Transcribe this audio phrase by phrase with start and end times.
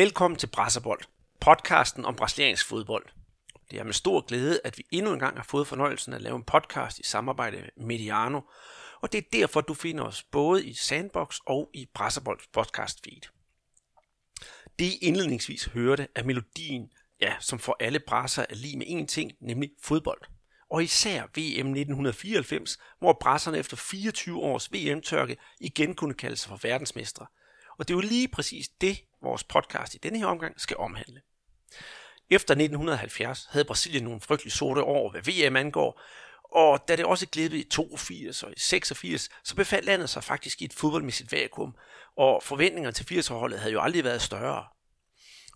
[0.00, 1.00] Velkommen til Brasserbold,
[1.40, 3.06] podcasten om brasiliansk fodbold.
[3.70, 6.36] Det er med stor glæde, at vi endnu en gang har fået fornøjelsen at lave
[6.36, 8.40] en podcast i samarbejde med Mediano,
[9.00, 13.20] og det er derfor, du finder os både i Sandbox og i Brasserbolds podcast feed.
[14.78, 19.06] Det I indledningsvis hørte er melodien, ja, som for alle brasser er lige med én
[19.06, 20.20] ting, nemlig fodbold.
[20.70, 26.58] Og især VM 1994, hvor brasserne efter 24 års VM-tørke igen kunne kalde sig for
[26.62, 27.26] verdensmestre.
[27.78, 31.20] Og det er jo lige præcis det, vores podcast i denne her omgang skal omhandle.
[32.30, 36.00] Efter 1970 havde Brasilien nogle frygtelige sorte år, hvad VM angår,
[36.52, 40.62] og da det også glippede i 82 og i 86, så befandt landet sig faktisk
[40.62, 41.74] i et fodboldmæssigt vakuum,
[42.16, 44.66] og forventningerne til 80-holdet havde jo aldrig været større.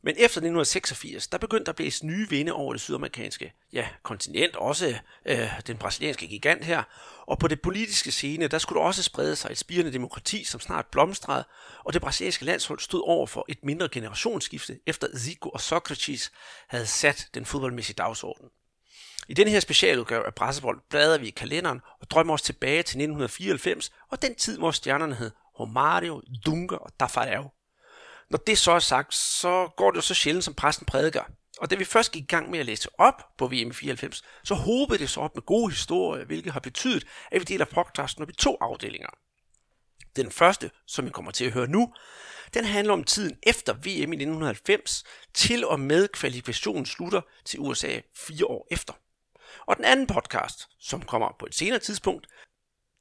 [0.05, 4.57] Men efter 1986, der begyndte der at blæse nye vinde over det sydamerikanske ja, kontinent,
[4.57, 6.83] også øh, den brasilianske gigant her.
[7.27, 10.61] Og på det politiske scene, der skulle der også sprede sig et spirende demokrati, som
[10.61, 11.45] snart blomstrede,
[11.85, 16.33] og det brasilianske landshold stod over for et mindre generationsskifte, efter Zico og Socrates
[16.69, 18.49] havde sat den fodboldmæssige dagsorden.
[19.29, 22.97] I denne her specialudgave af Brassebold bladrer vi i kalenderen og drømmer os tilbage til
[23.03, 27.45] 1994 og den tid, hvor stjernerne hed Romario, Dunga og Tafarel.
[28.30, 31.22] Når det så er sagt, så går det jo så sjældent, som præsten prædiker.
[31.58, 34.55] Og da vi først gik i gang med at læse op på VM 94, så
[34.55, 38.30] håbede det så op med gode historier, hvilket har betydet, at vi deler podcasten op
[38.30, 39.08] i to afdelinger.
[40.17, 41.92] Den første, som I kommer til at høre nu,
[42.55, 48.00] den handler om tiden efter VM i 1990 til og med kvalifikationen slutter til USA
[48.17, 48.92] fire år efter.
[49.67, 52.27] Og den anden podcast, som kommer på et senere tidspunkt,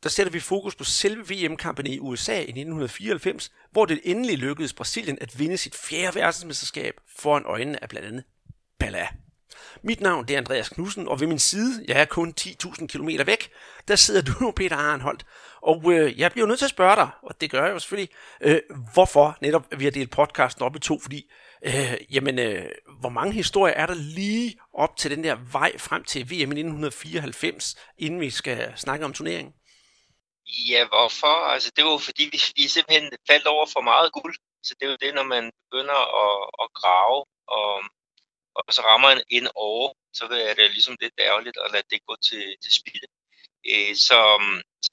[0.03, 4.73] der sætter vi fokus på selve VM-kampen i USA i 1994, hvor det endelig lykkedes
[4.73, 8.23] Brasilien at vinde sit fjerde verdensmesterskab foran øjnene af blandt andet
[8.83, 9.13] Pelé.
[9.81, 13.09] Mit navn det er Andreas Knudsen, og ved min side, jeg er kun 10.000 km
[13.25, 13.49] væk,
[13.87, 15.25] der sidder du, Peter Arnholdt.
[15.61, 18.09] Og øh, jeg bliver nødt til at spørge dig, og det gør jeg jo selvfølgelig,
[18.41, 18.59] øh,
[18.93, 21.31] hvorfor netop vi har delt podcasten op i to, fordi
[21.65, 22.65] øh, jamen, øh,
[22.99, 26.59] hvor mange historier er der lige op til den der vej frem til VM i
[26.59, 29.53] 1994, inden vi skal snakke om turneringen?
[30.47, 31.35] Ja, hvorfor?
[31.53, 34.35] Altså, det var fordi, vi, vi simpelthen faldt over for meget guld.
[34.63, 37.73] Så det er jo det, når man begynder at, at grave, og,
[38.55, 42.05] og så rammer en ind over, så er det ligesom lidt ærgerligt at lade det
[42.05, 43.07] gå til, til spilde.
[43.71, 44.19] Øh, så,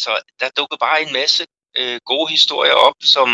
[0.04, 1.46] så der dukkede bare en masse
[1.76, 3.28] øh, gode historier op, som,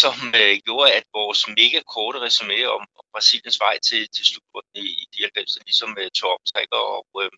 [0.00, 4.76] som øh, gjorde, at vores mega korte resume om, om Brasiliens vej til, til slutrunden
[4.84, 7.30] i, i de 90'erne ligesom øh, tog optræk, og øh,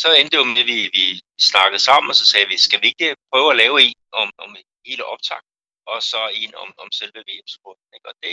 [0.00, 1.04] så endte det jo med, at vi, vi
[1.50, 4.56] snakkede sammen, og så sagde vi, skal vi ikke prøve at lave en om, om
[4.86, 5.42] hele optag,
[5.86, 7.84] og så en om, om selve VM-sporten.
[8.10, 8.32] Og det,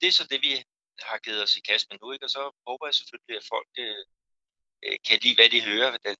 [0.00, 0.52] det er så det, vi
[1.08, 2.26] har givet os i kast med nu, ikke?
[2.26, 4.02] og så håber jeg selvfølgelig, at folk øh,
[4.84, 5.90] øh kan lide, hvad de hører.
[6.04, 6.10] Det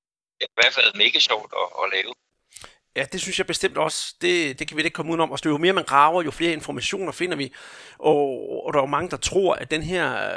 [0.41, 2.13] er i hvert fald mega sjovt at, at lave.
[2.97, 4.15] Ja, det synes jeg bestemt også.
[4.21, 5.31] Det, det kan vi ikke komme udenom.
[5.31, 7.53] Og jo mere man graver, jo flere informationer finder vi.
[7.99, 10.31] Og, og der er jo mange, der tror, at den her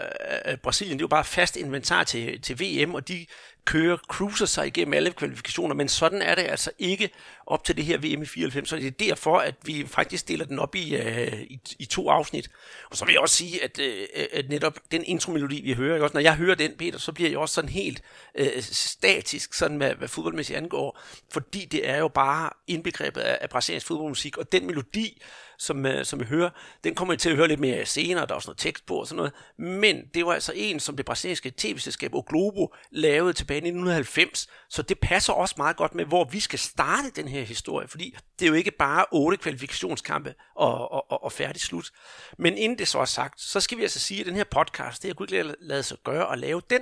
[0.46, 3.26] øh, Brasilien, det er jo bare fast inventar til, til VM, og de
[3.66, 7.09] kører, cruiser sig igennem alle kvalifikationer, men sådan er det altså ikke
[7.47, 10.46] op til det her VM i 94, så det er derfor, at vi faktisk deler
[10.46, 12.50] den op i, uh, i, i to afsnit.
[12.90, 16.13] Og så vil jeg også sige, at, uh, at netop den intromelodi, vi hører, også,
[16.13, 18.01] når jeg hører den, Peter, så bliver jeg også sådan helt
[18.40, 21.00] uh, statisk, sådan hvad, hvad fodboldmæssigt angår,
[21.31, 25.22] fordi det er jo bare indbegrebet af, af brasiliansk fodboldmusik, og den melodi,
[25.58, 26.50] som, øh, som vi hører,
[26.84, 28.96] den kommer I til at høre lidt mere senere, der er også noget tekst på
[28.96, 33.34] og sådan noget, men det var altså en, som det brasilianske tv-selskab O Globo lavede
[33.34, 37.28] tilbage i 1990, så det passer også meget godt med, hvor vi skal starte den
[37.28, 41.62] her historie, fordi det er jo ikke bare otte kvalifikationskampe og, og, og, og færdig
[41.62, 41.92] slut.
[42.38, 45.01] Men inden det så er sagt, så skal vi altså sige, at den her podcast,
[45.01, 46.81] det har kunne ikke lade sig gøre at lave den,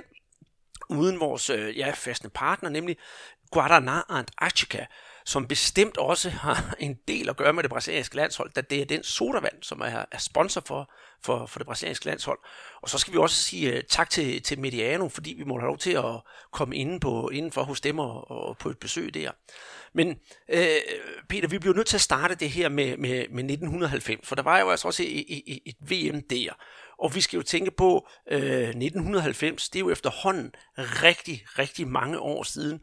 [0.90, 2.96] uden vores øh, ja, fastende partner, nemlig
[3.56, 4.86] Guaraná Antarctica,
[5.24, 8.84] som bestemt også har en del at gøre med det brasilianske landshold, da det er
[8.84, 10.90] den sodavand, som er, er sponsor for,
[11.24, 12.38] for, for det brasilianske landshold.
[12.82, 15.66] Og så skal vi også sige uh, tak til, til Mediano, fordi vi må have
[15.66, 16.20] lov til at
[16.52, 19.30] komme inden på, indenfor hos dem og, og på et besøg der.
[19.94, 20.08] Men
[20.52, 20.56] uh,
[21.28, 24.42] Peter, vi bliver nødt til at starte det her med, med, med 1990, for der
[24.42, 26.52] var jo altså også et, et, et VM der.
[26.98, 31.88] Og vi skal jo tænke på, uh, øh, 1990, det er jo efterhånden rigtig, rigtig
[31.88, 32.80] mange år siden.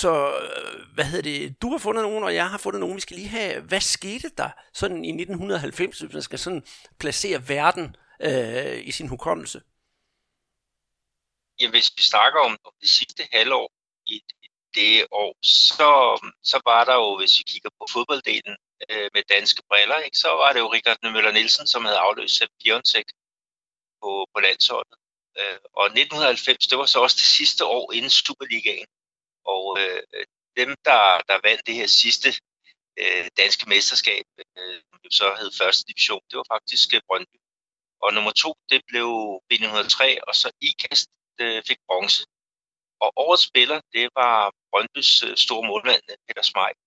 [0.00, 0.12] Så
[0.42, 1.62] øh, hvad hedder det?
[1.62, 2.96] Du har fundet nogen, og jeg har fundet nogen.
[2.96, 6.64] Vi skal lige have, hvad skete der sådan i 1990, hvis man skal sådan
[7.00, 7.96] placere verden
[8.28, 9.58] øh, i sin hukommelse?
[11.60, 13.72] Ja, hvis vi snakker om, det sidste halvår
[14.06, 14.16] i
[14.74, 15.90] det år, så,
[16.50, 18.56] så var der jo, hvis vi kigger på fodbolddelen
[18.90, 22.36] øh, med danske briller, ikke, så var det jo Richard Møller Nielsen, som havde afløst
[22.36, 23.08] Sepp Piontek
[24.02, 24.96] på, på landsholdet.
[25.38, 28.90] Øh, og 1990, det var så også det sidste år inden Superligaen.
[29.44, 30.02] Og øh,
[30.56, 32.28] dem, der, der vandt det her sidste
[32.98, 37.38] øh, danske mesterskab, øh, som så hed første division, det var faktisk øh, Brøndby.
[38.04, 39.08] Og nummer to, det blev
[39.48, 41.08] B903, og så IKAST
[41.40, 42.26] øh, fik bronze.
[43.04, 46.82] Og årets spiller, det var Brøndbys øh, store målmand, øh, Peter Smeichel.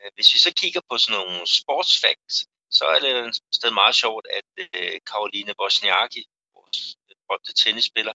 [0.00, 2.36] Øh, hvis vi så kigger på sådan nogle sportsfacts,
[2.78, 6.22] så er det et sted meget sjovt, at øh, Karoline Wozniacki,
[6.56, 6.78] vores
[7.08, 8.14] øh, berømte tennisspiller,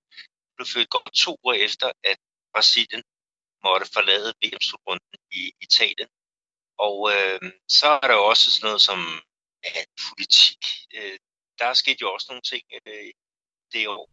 [0.55, 2.17] blev født godt to år efter, at
[2.53, 3.03] Brasilien
[3.67, 6.09] måtte forlade VM-slutrunden i Italien.
[6.87, 7.39] Og øh,
[7.77, 8.99] så er der jo også sådan noget som
[9.65, 10.61] ja, politik.
[10.97, 11.17] Øh,
[11.59, 13.11] der er sket jo også nogle ting øh,
[13.73, 14.09] det år.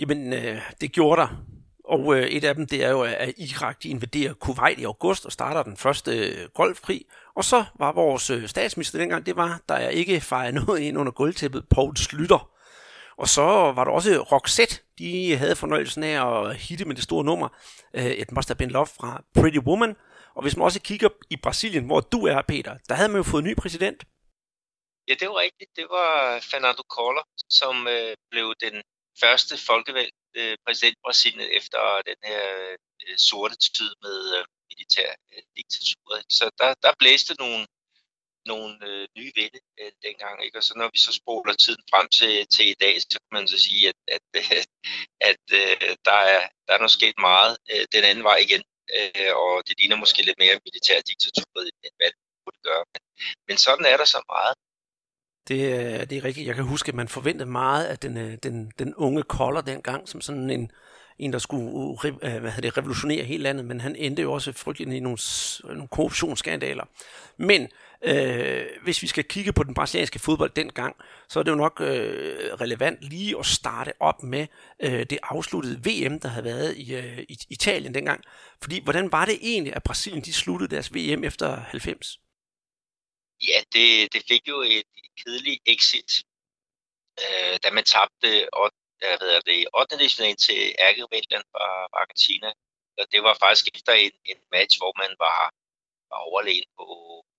[0.00, 1.28] Jamen, øh, det gjorde der.
[1.84, 5.26] Og øh, et af dem, det er jo, at Irak de invaderer Kuwait i august
[5.26, 7.04] og starter den første øh, golfkrig.
[7.36, 10.98] Og så var vores øh, statsminister dengang, det var, der er ikke fejret noget ind
[10.98, 12.53] under gulvtæppet, Poul Slytter.
[13.16, 13.42] Og så
[13.76, 17.48] var der også Roxette, de havde fornøjelsen af at hitte med det store nummer,
[17.94, 19.96] øh, et Must Have Been Love fra Pretty Woman.
[20.36, 23.22] Og hvis man også kigger i Brasilien, hvor du er, Peter, der havde man jo
[23.22, 24.04] fået en ny præsident.
[25.08, 25.70] Ja, det var rigtigt.
[25.76, 27.26] Det var Fernando Collor,
[27.60, 28.82] som øh, blev den
[29.22, 31.80] første folkevalgte øh, præsident Brasilien efter
[32.10, 32.44] den her
[33.04, 36.10] øh, sorte tid med øh, militær øh, diktatur.
[36.38, 37.66] Så der, der blæste nogle,
[38.52, 40.36] nogle øh, nye vinde øh, dengang.
[40.44, 40.58] Ikke?
[40.58, 43.48] Og så når vi så spoler tiden frem til, til i dag, så kan man
[43.48, 44.62] så sige, at, at, øh,
[45.30, 48.62] at øh, der, er, der er nu sket meget øh, den anden vej igen.
[48.96, 52.84] Øh, og det ligner måske lidt mere militær diktatur, end hvad det burde gøre.
[52.92, 53.02] Men,
[53.48, 54.54] men sådan er der så meget.
[55.48, 56.46] Det, øh, det er rigtigt.
[56.46, 60.08] Jeg kan huske, at man forventede meget af den, øh, den, den unge kolder dengang,
[60.08, 60.70] som sådan en,
[61.18, 64.52] en der skulle øh, øh, hvad det, revolutionere hele landet, men han endte jo også
[64.52, 65.18] frygteligt i nogle,
[65.64, 66.84] nogle korruptionsskandaler.
[67.36, 67.68] Men
[68.04, 70.96] øh, hvis vi skal kigge på den brasilianske fodbold dengang,
[71.28, 74.46] så er det jo nok øh, relevant lige at starte op med
[74.82, 78.24] øh, det afsluttede VM, der havde været i, øh, i Italien dengang.
[78.62, 82.18] Fordi hvordan var det egentlig, at Brasilien de sluttede deres VM efter 90?
[83.48, 84.84] Ja, det, det fik jo et
[85.24, 86.24] kedeligt exit,
[87.20, 89.98] øh, da man tabte 8, Øh, hvad hedder det, 8.
[89.98, 91.66] division til ærkevælgeren fra
[92.02, 92.48] Argentina.
[93.00, 95.40] Og det var faktisk efter en, en match, hvor man var,
[96.10, 96.86] var overlegen på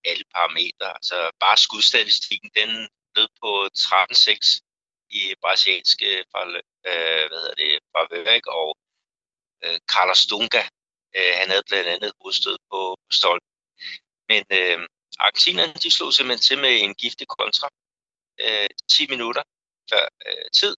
[0.10, 0.88] alle parametre.
[0.98, 2.70] Altså bare skudstatistikken, den
[3.16, 4.62] lød på 13-6
[5.10, 6.42] i brasilianske øh, fra,
[6.90, 8.70] øh, hvad hedder det, fra Vørik, og
[9.64, 10.64] øh, Carlos Dunga,
[11.18, 13.54] øh, han havde blandt andet hovedstød på, på stolpen.
[14.32, 14.80] Men øh,
[15.20, 17.68] Argentinerne de slog simpelthen til med en giftig kontra
[18.44, 19.44] øh, 10 minutter
[19.92, 20.76] før øh, tid.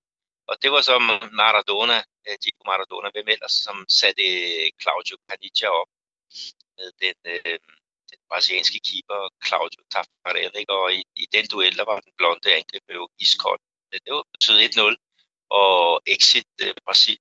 [0.49, 0.95] Og det var så
[1.41, 1.97] Maradona,
[2.27, 5.89] øh, Diego Maradona, hvem ellers, som satte øh, Claudio Caniggia op
[6.77, 7.59] med den, øh,
[8.11, 10.53] den brasilianske keeper Claudio Taffarel.
[10.61, 10.73] Ikke?
[10.73, 13.61] Og i, i den duel, der var den blonde angreb jo iskold.
[14.05, 14.95] Det var betød 1-0
[15.49, 17.19] og exit øh, Brasil.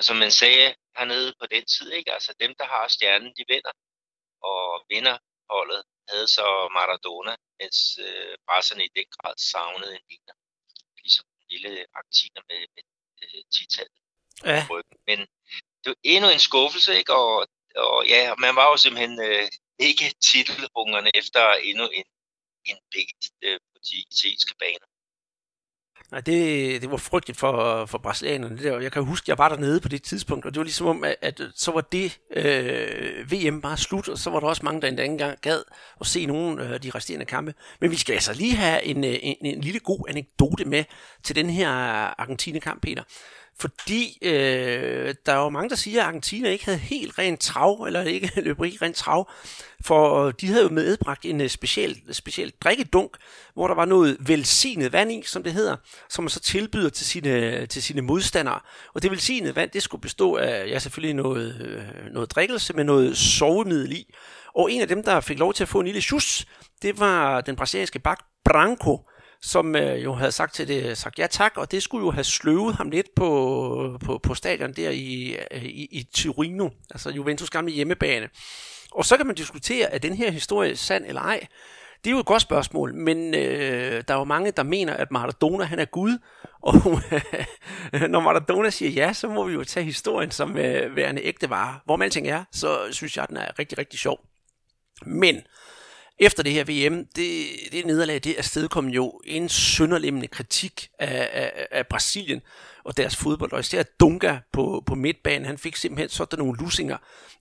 [0.00, 2.12] Som man sagde hernede på den tid, ikke?
[2.12, 3.72] altså dem, der har stjernen, de vinder.
[4.42, 5.16] Og vinder
[5.50, 6.46] holdet havde så
[6.78, 10.34] Maradona, mens øh, brasserne i den grad savnede en vinder.
[11.62, 12.84] Lille argentiner med, med
[13.24, 13.98] øh, titallet.
[14.44, 14.60] Ja.
[15.08, 15.18] Men
[15.80, 17.12] det var endnu en skuffelse, ikke?
[17.14, 19.48] Og, og ja, man var jo simpelthen øh,
[19.88, 22.08] ikke titelhungerne efter endnu en,
[22.70, 23.08] en big
[23.42, 24.88] øh, på de italienske baner.
[26.10, 28.56] Nej, det, det var frygteligt for, for brasilianerne.
[28.56, 28.80] Det der.
[28.80, 31.16] Jeg kan huske, jeg var dernede på det tidspunkt, og det var ligesom om, at,
[31.20, 34.88] at så var det øh, VM bare slut, og så var der også mange, der
[34.88, 35.62] endda ikke engang gad
[36.00, 37.54] at se nogle af øh, de resterende kampe.
[37.80, 40.84] Men vi skal altså lige have en, øh, en, en lille god anekdote med
[41.22, 41.68] til den her
[42.20, 43.02] Argentina-kamp, Peter.
[43.60, 47.82] Fordi øh, der er jo mange, der siger, at Argentina ikke havde helt rent trav,
[47.86, 49.30] eller ikke løb ikke rent trav,
[49.84, 53.16] for øh, de havde jo medbragt en øh, speciel, speciel drikkedunk,
[53.54, 55.76] hvor der var noget velsignet vand i, som det hedder,
[56.08, 58.60] som man så tilbyder til sine, til sine modstandere.
[58.94, 62.84] Og det velsignede vand, det skulle bestå af, ja selvfølgelig noget, øh, noget drikkelse med
[62.84, 64.14] noget sovemiddel i.
[64.54, 66.46] Og en af dem, der fik lov til at få en lille sjus,
[66.82, 69.09] det var den brasilianske bak Branco,
[69.42, 72.24] som øh, jo havde sagt til det, sagt ja tak, og det skulle jo have
[72.24, 77.50] sløvet ham lidt på, på, på stadion der i, øh, i, i Torino, altså Juventus
[77.50, 78.28] gamle hjemmebane.
[78.92, 81.46] Og så kan man diskutere, er den her historie sand eller ej.
[82.04, 85.10] Det er jo et godt spørgsmål, men øh, der er jo mange, der mener, at
[85.10, 86.18] Maradona han er Gud,
[86.62, 86.74] og
[88.10, 91.78] når Maradona siger ja, så må vi jo tage historien som øh, værende ægte vare.
[91.84, 94.20] Hvor man alting er, så synes jeg, at den er rigtig, rigtig sjov.
[95.06, 95.40] Men
[96.20, 101.66] efter det her VM, det, det nederlag, det afstedkom jo en sønderlemmende kritik af, af,
[101.70, 102.42] af Brasilien
[102.84, 106.96] og deres fodbold, og især Dunga på, på midtbanen, han fik simpelthen sådan nogle lusinger,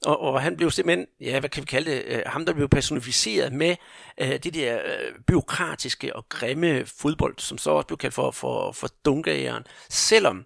[0.05, 2.69] og, og han blev simpelthen, ja, hvad kan vi kalde det, øh, ham der blev
[2.69, 3.75] personificeret med
[4.21, 8.71] uh, det der uh, byråkratiske og grimme fodbold, som så også blev kaldt for, for,
[8.71, 10.45] for Dunga-æren, selvom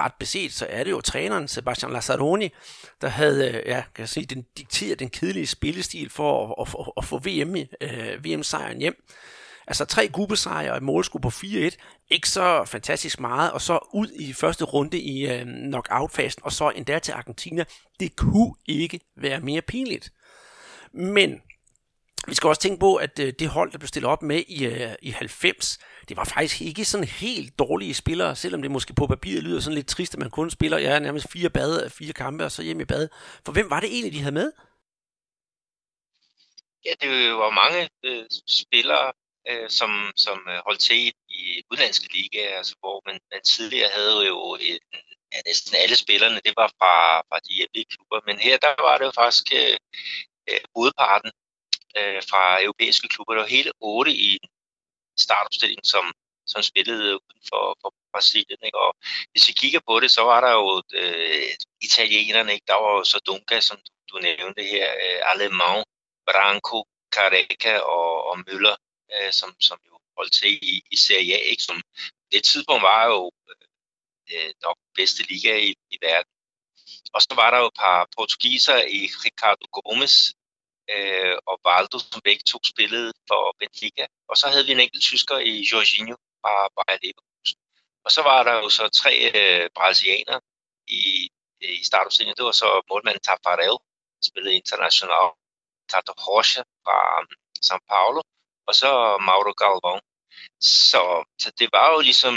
[0.00, 2.48] ret beset, så er det jo træneren Sebastian Lazzaroni,
[3.00, 6.74] der havde, øh, ja, kan jeg sige, den dikteret den kedelige spillestil for at, at,
[6.80, 9.04] at, at få VM, øh, VM-sejren hjem.
[9.66, 11.76] Altså tre gruppesejre og et målskud på 4-1,
[12.10, 16.70] ikke så fantastisk meget, og så ud i første runde i øh, knockout-fasen, og så
[16.70, 17.64] endda til Argentina.
[18.00, 20.12] Det kunne ikke være mere pinligt.
[20.92, 21.40] Men
[22.28, 24.66] vi skal også tænke på, at øh, det hold, der blev stillet op med i,
[24.66, 25.78] øh, i 90,
[26.08, 29.74] det var faktisk ikke sådan helt dårlige spillere, selvom det måske på papiret lyder sådan
[29.74, 32.80] lidt trist, at man kun spiller ja, nærmest fire, bade, fire kampe og så hjem
[32.80, 33.08] i bad.
[33.44, 34.52] For hvem var det egentlig, de havde med?
[36.84, 39.12] Ja, det var mange øh, spillere,
[39.48, 44.26] øh, som, som øh, holdt til i udlandske ligaer, altså, hvor man, man tidligere havde
[44.26, 44.78] jo et,
[45.32, 46.94] ja, næsten alle spillerne, det var fra,
[47.28, 49.76] fra de hjemlige klubber, men her der var det jo faktisk øh,
[50.50, 51.30] øh hovedparten
[51.98, 53.34] øh, fra europæiske klubber.
[53.34, 54.38] Der var hele otte i
[55.18, 56.04] startopstilling, som,
[56.46, 58.58] som spillede uden for, for Brasilien.
[58.64, 58.78] Ikke?
[58.78, 58.94] Og
[59.30, 61.50] hvis vi kigger på det, så var der jo øh,
[61.88, 62.66] italienerne, ikke?
[62.66, 63.78] der var jo så Dunga, som
[64.10, 65.78] du nævnte her, øh, Alemão,
[66.30, 66.78] Branco,
[67.14, 68.76] Careca og, og Møller,
[69.14, 71.62] øh, som, som jo holdt til i, i Serie A, ikke?
[71.62, 71.82] som
[72.32, 73.66] det tidspunkt var jo øh,
[74.32, 76.32] øh, nok bedste liga i, i verden.
[77.14, 80.34] Og så var der jo et par portugiser i Ricardo Gomes,
[80.94, 84.04] øh, og Valdo, som begge to spillede for Benfica.
[84.30, 87.60] Og så havde vi en enkelt tysker i Jorginho fra Bayer Leverkusen.
[88.04, 90.40] Og så var der jo så tre øh, brasilianere
[90.88, 91.02] i,
[91.62, 92.36] øh, i startopstillingen.
[92.36, 93.76] Det var så målmanden Tafarel,
[94.18, 95.28] der spillede international.
[95.90, 97.26] Tato Rocha fra um,
[97.66, 98.20] São Paulo.
[98.68, 98.90] Og så
[99.28, 99.98] Mauro Galvão.
[100.60, 101.02] Så,
[101.42, 102.34] så det var jo ligesom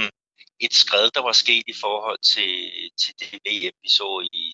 [0.60, 2.54] et skred, der var sket i forhold til,
[3.02, 4.54] til det VM, vi så i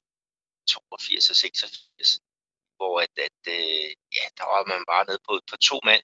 [0.68, 2.20] 82 og 86
[2.78, 6.04] hvor at, at øh, ja, der var man bare nede på, på to mand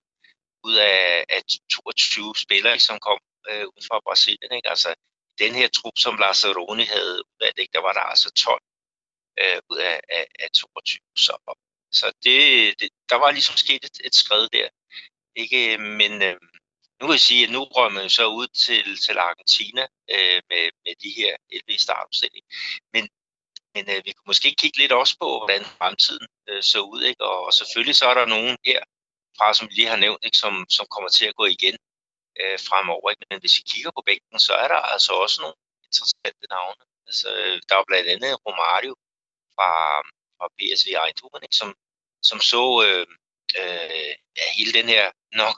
[0.67, 4.51] ud af, af 22 spillere, som kom øh, ud fra Brasilien.
[4.57, 4.69] Ikke?
[4.69, 4.89] Altså,
[5.39, 7.73] den her trup, som Lazzaroni havde udvalgt, ikke?
[7.73, 8.61] der var der altså 12
[9.41, 10.99] øh, ud af, af, af 22.
[11.25, 11.33] Så,
[11.99, 12.39] så det,
[12.79, 14.69] det, der var ligesom sket et, et skred der.
[15.35, 15.77] Ikke?
[15.77, 16.37] Men øh,
[16.97, 19.83] nu vil jeg sige, at nu røg man så ud til, til Argentina
[20.15, 22.45] øh, med, med de her 11 startopstilling.
[22.93, 23.03] Men
[23.75, 27.01] men øh, vi kunne måske kigge lidt også på, hvordan fremtiden øh, så ud.
[27.09, 27.23] Ikke?
[27.31, 28.81] Og, og selvfølgelig så er der nogen her,
[29.37, 30.37] fra som vi lige har nævnt, ikke?
[30.43, 31.77] Som, som kommer til at gå igen
[32.41, 33.09] øh, fremover.
[33.09, 33.25] Ikke?
[33.29, 36.83] Men hvis vi kigger på bænken, så er der altså også nogle interessante navne.
[37.09, 38.93] Altså, øh, der er blandt andet Romario
[39.55, 39.71] fra,
[40.37, 41.59] fra PSV Eindhoven, ikke?
[41.61, 41.69] Som,
[42.29, 43.05] som så øh,
[43.59, 45.05] øh, ja, hele den her
[45.41, 45.57] nok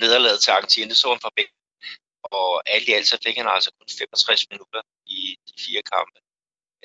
[0.00, 1.58] nederlaget til Argentina, så han fra bænken.
[2.22, 6.18] Og alt i alt så fik han altså kun 65 minutter i de fire kampe.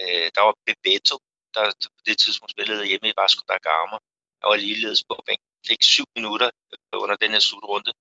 [0.01, 1.15] Øh, der var Bebeto,
[1.53, 1.63] der
[1.97, 3.97] på det tidspunkt spillede hjemme i Vasco da Gama.
[4.41, 5.49] Der var ligeledes på bænken.
[5.67, 7.91] Fik syv minutter øh, under den her slutrunde.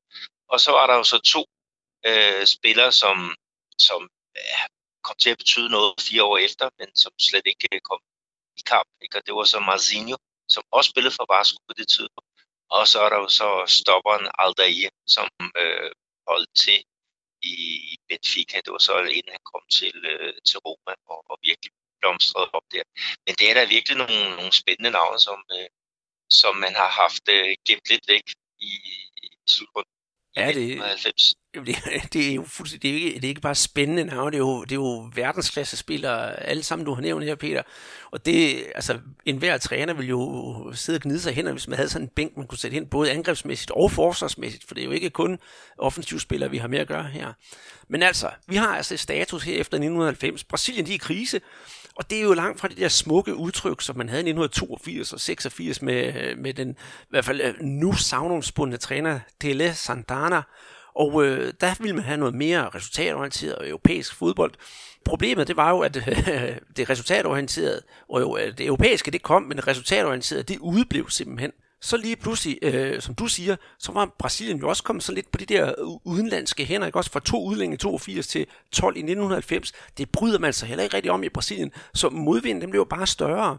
[0.53, 1.43] Og så var der jo så to
[2.09, 3.17] øh, spillere, som,
[3.79, 4.01] som
[4.37, 4.61] ja,
[5.07, 8.01] kom til at betyde noget fire år efter, men som slet ikke øh, kom
[8.57, 8.89] i kamp.
[9.03, 9.19] Ikke?
[9.19, 10.17] Og det var så Marzinho,
[10.49, 12.31] som også spillede for Vasco på det tidspunkt.
[12.77, 13.49] Og så er der jo så
[13.81, 15.29] stopperen Aldair, som
[15.63, 15.91] øh,
[16.29, 16.85] holdt til
[17.43, 18.57] i Benfica.
[18.65, 21.73] Det var så inden han kom til, øh, til Roma og, og virkelig
[22.03, 22.85] blomstret op der.
[23.27, 25.69] Men det er da virkelig nogle, nogle spændende navne, som, øh,
[26.41, 28.27] som man har haft øh, gemt lidt væk
[28.71, 28.73] i,
[29.23, 29.93] i slutrunden.
[30.37, 30.83] Ja, det,
[31.55, 34.37] det, det er jo fuldstændig, det er ikke, det er ikke bare spændende navn, det
[34.37, 37.63] er jo, det er jo verdensklasse spillere, alle sammen du har nævnt her, Peter.
[38.11, 41.89] Og det, altså, enhver træner vil jo sidde og gnide sig hen, hvis man havde
[41.89, 44.91] sådan en bænk, man kunne sætte hen, både angrebsmæssigt og forsvarsmæssigt, for det er jo
[44.91, 45.39] ikke kun
[45.79, 47.33] offensivspillere, vi har med at gøre her.
[47.89, 50.45] Men altså, vi har altså status her efter 1990.
[50.45, 51.41] Brasilien, de er i krise,
[52.03, 55.13] og det er jo langt fra det der smukke udtryk, som man havde i 1982
[55.13, 60.43] og 86 med, øh, med den i hvert fald øh, nu savnomsbundne træner Tele Santana.
[60.95, 64.53] Og øh, der ville man have noget mere resultatorienteret europæisk fodbold.
[65.05, 69.43] Problemet det var jo, at øh, det resultatorienterede, og jo, øh, det europæiske det kom,
[69.43, 74.15] men det resultatorienterede det udblev simpelthen så lige pludselig, øh, som du siger, så var
[74.19, 75.75] Brasilien jo også kommet så lidt på de der
[76.05, 76.99] udenlandske hænder, ikke?
[76.99, 79.73] også fra to udlændinge i 82 til 12 i 1990.
[79.99, 83.07] Det bryder man sig heller ikke rigtig om i Brasilien, så modvinden den blev bare
[83.07, 83.59] større.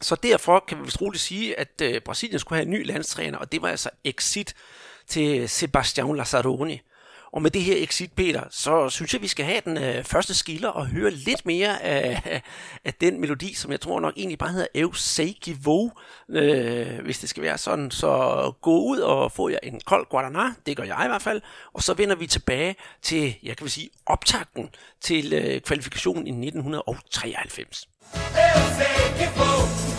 [0.00, 3.38] Så derfor kan vi vist roligt sige, at øh, Brasilien skulle have en ny landstræner,
[3.38, 4.54] og det var altså exit
[5.06, 6.80] til Sebastian Lazzaroni.
[7.34, 10.34] Og med det her exit, Peter, så synes jeg, vi skal have den øh, første
[10.34, 12.42] skiller og høre lidt mere af,
[12.84, 15.38] af den melodi, som jeg tror nok egentlig bare hedder Eu Sei
[16.28, 17.90] øh, hvis det skal være sådan.
[17.90, 21.42] Så gå ud og få jer en kold Guaraná, det gør jeg i hvert fald,
[21.72, 24.68] og så vender vi tilbage til, jeg kan sige, optakten
[25.00, 27.88] til øh, kvalifikationen i 1993.
[28.14, 29.93] Eu sei que vou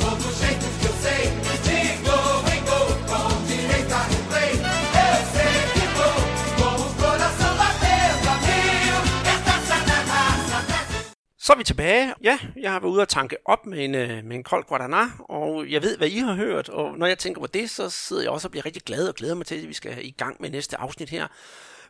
[11.45, 12.13] Så er vi tilbage.
[12.23, 15.05] Ja, jeg har været ude og tanke op med en, øh, med en kold Guadana,
[15.19, 18.21] og jeg ved, hvad I har hørt, og når jeg tænker på det, så sidder
[18.21, 20.37] jeg også og bliver rigtig glad og glæder mig til, at vi skal i gang
[20.39, 21.27] med næste afsnit her.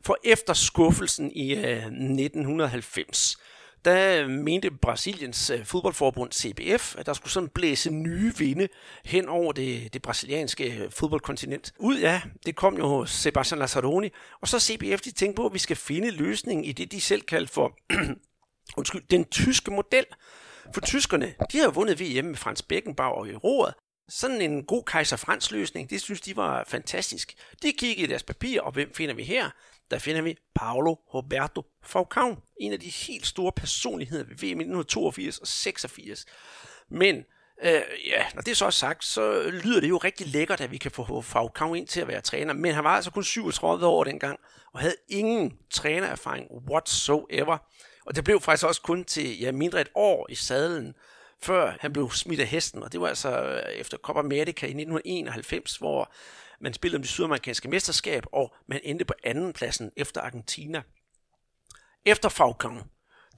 [0.05, 3.37] For efter skuffelsen i øh, 1990,
[3.85, 8.67] der øh, mente Brasiliens øh, fodboldforbund CBF, at der skulle sådan blæse nye vinde
[9.05, 11.73] hen over det, det brasilianske øh, fodboldkontinent.
[11.79, 14.09] Ud af, det kom jo Sebastian Lazzaroni,
[14.41, 17.21] og så CBF de tænkte på, at vi skal finde løsningen i det, de selv
[17.21, 17.77] kaldte for
[18.77, 20.05] undskyld, den tyske model.
[20.73, 23.73] For tyskerne, de har vundet VM med Frans Beckenbauer i roret.
[24.09, 27.33] Sådan en god kejser Frans løsning, det synes de var fantastisk.
[27.63, 29.49] De kiggede i deres papir, og hvem finder vi her?
[29.91, 35.37] Der finder vi Paolo Roberto Falcao, en af de helt store personligheder ved VM 1982
[35.37, 36.25] og 86.
[36.89, 37.15] Men
[37.63, 40.77] øh, ja, når det er så sagt, så lyder det jo rigtig lækkert, at vi
[40.77, 42.53] kan få Falcao ind til at være træner.
[42.53, 44.39] Men han var altså kun 37 år dengang,
[44.73, 47.57] og havde ingen trænererfaring whatsoever.
[48.05, 50.95] Og det blev faktisk også kun til ja, mindre et år i sadlen,
[51.41, 52.83] før han blev smidt af hesten.
[52.83, 56.11] Og det var altså øh, efter Copa America i 1991, hvor
[56.59, 60.81] man spillede om det sydamerikanske mesterskab, og man endte på anden pladsen efter Argentina.
[62.05, 62.83] Efter Falcon,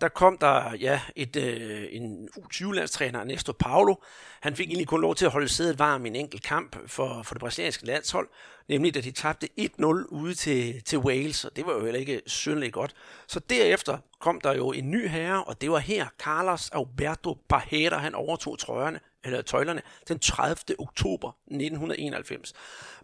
[0.01, 3.95] der kom der ja, et, øh, en U20-landstræner, Ernesto Paulo.
[4.41, 7.23] Han fik egentlig kun lov til at holde sædet varm i en enkelt kamp for,
[7.23, 8.27] for det brasilianske landshold,
[8.67, 12.21] nemlig da de tabte 1-0 ude til, til Wales, og det var jo heller ikke
[12.25, 12.95] synderligt godt.
[13.27, 17.97] Så derefter kom der jo en ny herre, og det var her Carlos Alberto Parreira,
[17.97, 20.75] han overtog trøjerne, eller tøjlerne den 30.
[20.79, 22.53] oktober 1991.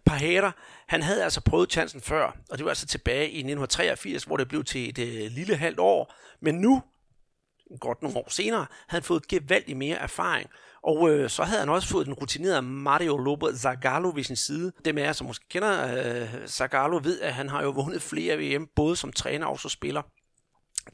[0.06, 0.52] Parhater,
[0.86, 4.48] han havde altså prøvet chancen før, og det var altså tilbage i 1983, hvor det
[4.48, 6.14] blev til et øh, lille halvt år.
[6.40, 6.82] Men nu,
[7.80, 10.50] godt nogle år senere, havde han fået gevaldigt mere erfaring.
[10.82, 14.72] Og øh, så havde han også fået den rutinerede Mario Lobo Zagallo ved sin side.
[14.84, 18.36] Dem af jer, som måske kender øh, Zagallo, ved, at han har jo vundet flere
[18.36, 20.02] VM, både som træner og som spiller.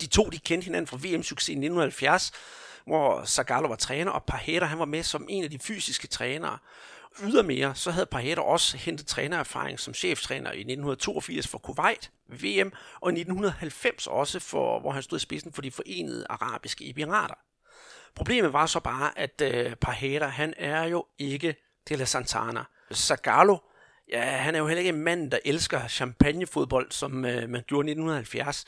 [0.00, 2.32] De to, de kendte hinanden fra VM-succes i 1970,
[2.86, 6.58] hvor Zagallo var træner, og Pajeda, han var med som en af de fysiske trænere.
[7.22, 13.10] Ydermere så havde Pajeda også hentet trænererfaring som cheftræner i 1982 for Kuwait VM, og
[13.10, 17.34] i 1990 også, for, hvor han stod i spidsen for de forenede arabiske emirater.
[18.14, 21.54] Problemet var så bare, at øh, Pajeda, han er jo ikke
[21.88, 22.64] de la Santana.
[22.94, 23.56] Zagallo,
[24.08, 27.88] ja, han er jo heller ikke en mand, der elsker champagnefodbold, som øh, man gjorde
[27.88, 28.64] i 1970.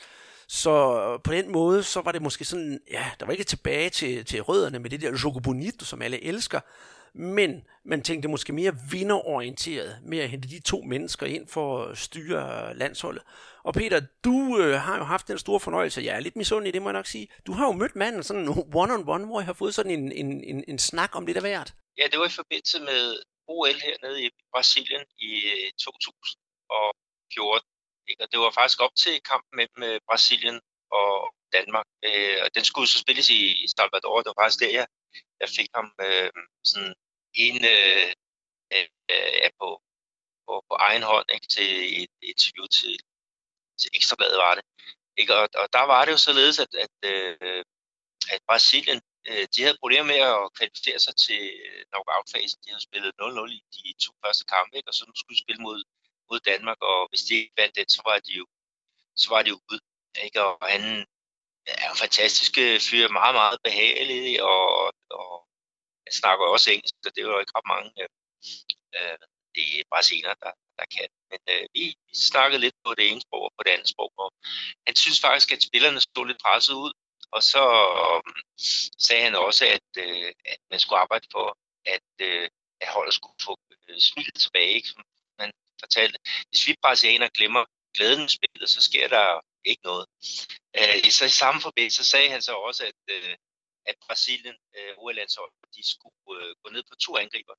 [0.61, 0.73] Så
[1.23, 4.41] på den måde, så var det måske sådan, ja, der var ikke tilbage til, til
[4.41, 6.59] rødderne med det der Jogobonito, som alle elsker,
[7.13, 11.97] men man tænkte måske mere vinderorienteret med at hente de to mennesker ind for at
[11.97, 13.23] styre landsholdet.
[13.63, 16.81] Og Peter, du øh, har jo haft den store fornøjelse, jeg er lidt misundelig, det
[16.81, 17.27] må jeg nok sige.
[17.47, 20.63] Du har jo mødt manden sådan one-on-one, hvor jeg har fået sådan en, en, en,
[20.67, 21.73] en snak om det der værd.
[21.97, 27.72] Ja, det var i forbindelse med OL hernede i Brasilien i øh, 2014.
[28.09, 28.23] Ikke?
[28.23, 30.59] Og det var faktisk op til kampen mellem øh, Brasilien
[30.99, 31.11] og
[31.55, 31.87] Danmark.
[32.07, 34.21] Øh, og den skulle så spilles i Salvador.
[34.21, 34.87] Det var faktisk der, jeg,
[35.41, 36.31] jeg fik ham øh,
[36.71, 36.93] sådan
[37.45, 38.11] en øh,
[38.75, 39.67] øh, på,
[40.45, 41.47] på, på egen hånd ikke?
[41.55, 41.69] til
[42.01, 42.93] et, et interview til,
[43.79, 44.65] til Ekstrabladet var det.
[45.17, 45.33] Ikke?
[45.39, 47.63] Og, og der var det jo således, at, at, øh,
[48.33, 52.59] at Brasilien øh, de havde problemer med at kvalificere sig til øh, knockout-fasen.
[52.63, 54.89] De havde spillet 0-0 i de to første kampe, ikke?
[54.89, 55.79] og så skulle de spille mod
[56.33, 58.45] mod Danmark, og hvis de ikke vandt det, så var de jo,
[59.21, 59.81] så var de jo ude.
[60.25, 60.39] Ikke?
[60.45, 60.83] Og han
[61.67, 64.63] er en fantastisk øh, fyr, meget, meget behagelig, og,
[65.19, 65.31] og
[66.05, 68.09] han snakker også engelsk, så det er jo ikke ret mange øh,
[68.97, 69.17] øh
[69.55, 71.09] det er brasilianere, der, der kan.
[71.31, 74.11] Men øh, vi, vi snakkede lidt på det ene sprog og på det andet sprog,
[74.23, 74.29] og
[74.87, 76.93] han synes faktisk, at spillerne stod lidt presset ud,
[77.35, 77.63] og så
[77.99, 78.21] øh,
[79.07, 81.47] sagde han også, at, øh, at man skulle arbejde for,
[81.95, 82.49] at, øh,
[82.81, 83.53] at holdet skulle få
[83.89, 84.89] øh, smilet tilbage, ikke?
[84.93, 85.03] Som,
[85.85, 86.17] fortalte,
[86.49, 87.63] hvis vi brasilianer glemmer
[87.95, 89.27] glæden med spillet, så sker der
[89.71, 90.05] ikke noget.
[90.77, 93.35] Øh, så i samme forbindelse så sagde han så også, at, øh,
[93.89, 97.55] at Brasilien, øh, OL-landsholdet, de skulle øh, gå ned på to angriber.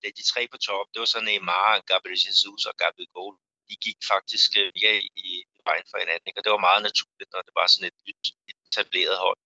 [0.00, 3.36] Det de tre på top, det var så Neymar, Gabriel Jesus og Gabriel Gold.
[3.68, 4.92] De gik faktisk øh, ja,
[5.26, 5.28] i
[5.68, 6.38] vejen for hinanden, ikke?
[6.40, 8.24] og det var meget naturligt, når det var sådan et nyt
[8.66, 9.40] etableret hold.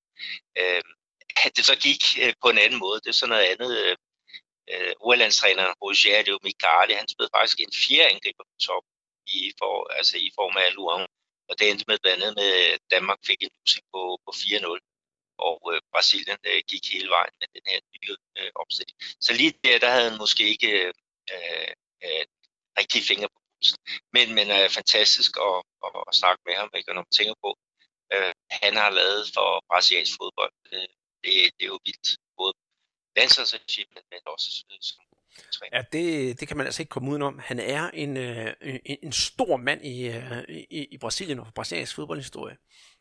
[0.61, 0.83] Øh,
[1.45, 3.97] at det så gik øh, på en anden måde, det er sådan noget andet, øh,
[4.73, 8.85] øh, OL-landstræneren Rogerio Micali, han spillede faktisk en fjerde angriber på top
[9.37, 11.07] i, for, altså i form af Luang.
[11.49, 14.91] Og det endte med blandt andet med, at Danmark fik en losing på, på 4-0
[15.49, 18.97] og øh, Brasilien øh, gik hele vejen med den her nye øh, opstilling.
[19.25, 20.93] Så lige der, der havde han måske ikke øh,
[21.35, 21.71] øh,
[22.05, 22.25] øh
[22.81, 23.79] rigtig fingre på pulsen.
[24.17, 26.89] Men, men er øh, fantastisk at, at, at snakke med ham, ikke?
[26.89, 27.51] Når man tænker på,
[28.15, 30.89] øh, han har lavet for brasiliansk fodbold, øh,
[31.23, 32.09] det, det er jo vildt.
[33.17, 34.99] Både men, også øh, som
[35.53, 35.77] træner.
[35.77, 37.39] Ja, det, det kan man altså ikke komme udenom.
[37.39, 41.53] Han er en, øh, en, en stor mand i, øh, i, i Brasilien og for
[41.53, 42.57] brasiliansk fodboldhistorie.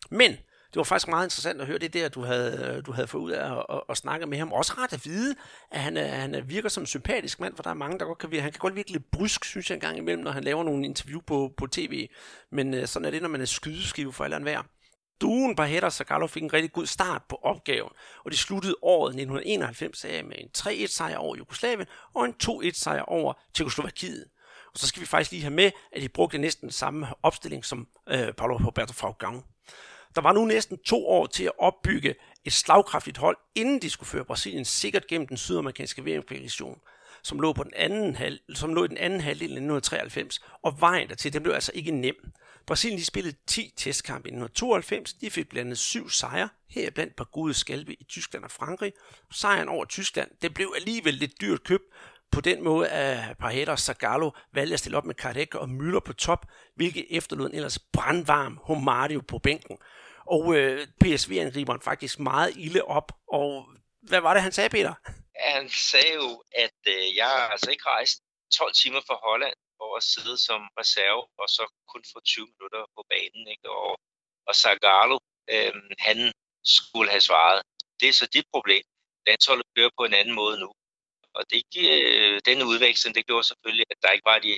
[0.09, 0.31] Men
[0.69, 3.31] det var faktisk meget interessant at høre det der, du havde, du havde fået ud
[3.31, 4.53] af at, at, at snakke med ham.
[4.53, 5.35] Også ret at vide,
[5.71, 8.17] at han, øh, han virker som en sympatisk mand, for der er mange, der godt
[8.17, 8.41] kan virke.
[8.41, 11.21] Han kan godt virkelig brysk, synes jeg, en gang imellem, når han laver nogle interview
[11.21, 12.09] på, på tv.
[12.51, 14.63] Men øh, sådan er det, når man er skydeskive for alle hver.
[15.21, 17.91] Duen Barretter Zagallo fik en rigtig god start på opgaven,
[18.25, 22.71] og de sluttede året 1991 af med en 3-1 sejr over Jugoslavien og en 2-1
[22.73, 24.25] sejr over Tjekoslovakiet.
[24.73, 27.87] Og så skal vi faktisk lige have med, at de brugte næsten samme opstilling som
[28.09, 29.41] øh, Paulo Roberto Falcão.
[30.15, 34.09] Der var nu næsten to år til at opbygge et slagkraftigt hold, inden de skulle
[34.09, 36.79] føre Brasilien sikkert gennem den sydamerikanske VM-kvalifikation,
[37.23, 40.81] som lå, på den anden halv, som lå i den anden halvdel af 1993, og
[40.81, 42.15] vejen dertil, den blev altså ikke nem.
[42.69, 47.23] Brasilien de spillede 10 testkampe i 1992, de fik blandt andet syv sejre, heriblandt par
[47.23, 48.93] gode skalpe i Tyskland og Frankrig.
[49.31, 51.81] Sejren over Tyskland, det blev alligevel lidt dyrt køb,
[52.31, 55.99] på den måde, at Parheta og Zagallo valgte at stille op med Kardec og Müller
[55.99, 59.77] på top, hvilket efterlod en ellers brandvarm Homario på bænken.
[60.25, 63.11] Og øh, PSV-angriberen faktisk meget ilde op.
[63.27, 63.65] Og
[64.01, 64.93] hvad var det, han sagde, Peter?
[65.35, 68.23] Han sagde jo, at øh, jeg har altså ikke rejst
[68.57, 72.81] 12 timer fra Holland for at sidde som reserve, og så kun få 20 minutter
[72.95, 73.43] på banen.
[73.53, 73.67] Ikke?
[73.69, 73.91] Og,
[74.47, 75.17] og Zagallo,
[75.53, 75.73] øh,
[76.07, 76.17] han
[76.77, 77.59] skulle have svaret.
[77.99, 78.83] Det er så dit problem.
[79.27, 80.69] Landsholdet kører på en anden måde nu.
[81.37, 84.53] Og det, øh, den udveksling, det gjorde selvfølgelig, at der ikke var de,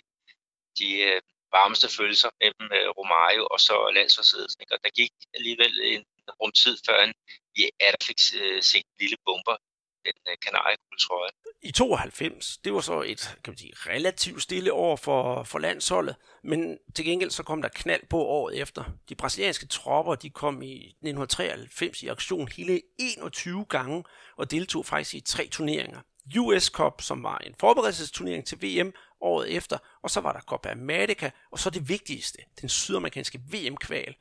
[0.79, 1.21] de øh,
[1.57, 4.61] varmeste følelser mellem øh, Romario og så landsholdsledelsen.
[4.75, 6.03] Og der gik alligevel en
[6.41, 7.13] rumtid, før han
[7.55, 9.57] i der fik øh, set lille bomber
[10.05, 11.29] den øh, kanarieguldtrøje.
[11.61, 16.15] I 92, det var så et kan man sige, relativt stille år for, for landsholdet,
[16.43, 18.83] men til gengæld så kom der knald på året efter.
[19.09, 24.03] De brasilianske tropper de kom i 1993 i aktion hele 21 gange
[24.37, 25.99] og deltog faktisk i tre turneringer.
[26.37, 30.69] US Cup, som var en forberedelsesturnering til VM året efter, og så var der Copa
[30.69, 34.15] America, og så det vigtigste, den sydamerikanske VM-kval.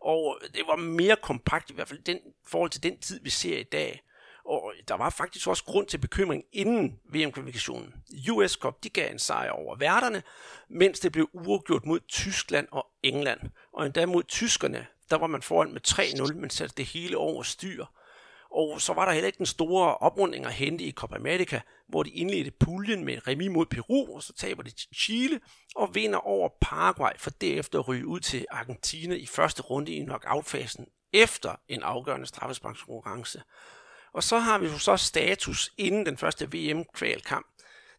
[0.00, 3.58] Og det var mere kompakt, i hvert fald den forhold til den tid, vi ser
[3.58, 4.02] i dag.
[4.44, 7.94] Og der var faktisk også grund til bekymring inden VM-kvalifikationen.
[8.30, 10.22] US Cup de gav en sejr over værterne,
[10.68, 13.40] mens det blev uafgjort mod Tyskland og England.
[13.72, 17.42] Og endda mod tyskerne, der var man foran med 3-0, men satte det hele over
[17.42, 17.84] styr.
[18.50, 22.02] Og så var der heller ikke den store oprunding at hente i Copa America, hvor
[22.02, 25.40] de indledte puljen med remi mod Peru, og så taber de til Chile
[25.76, 30.04] og vinder over Paraguay, for derefter at ryge ud til Argentina i første runde i
[30.04, 33.42] knockout-fasen efter en afgørende straffesparkskonkurrence.
[34.14, 37.46] Og så har vi jo så status inden den første VM-kvalkamp.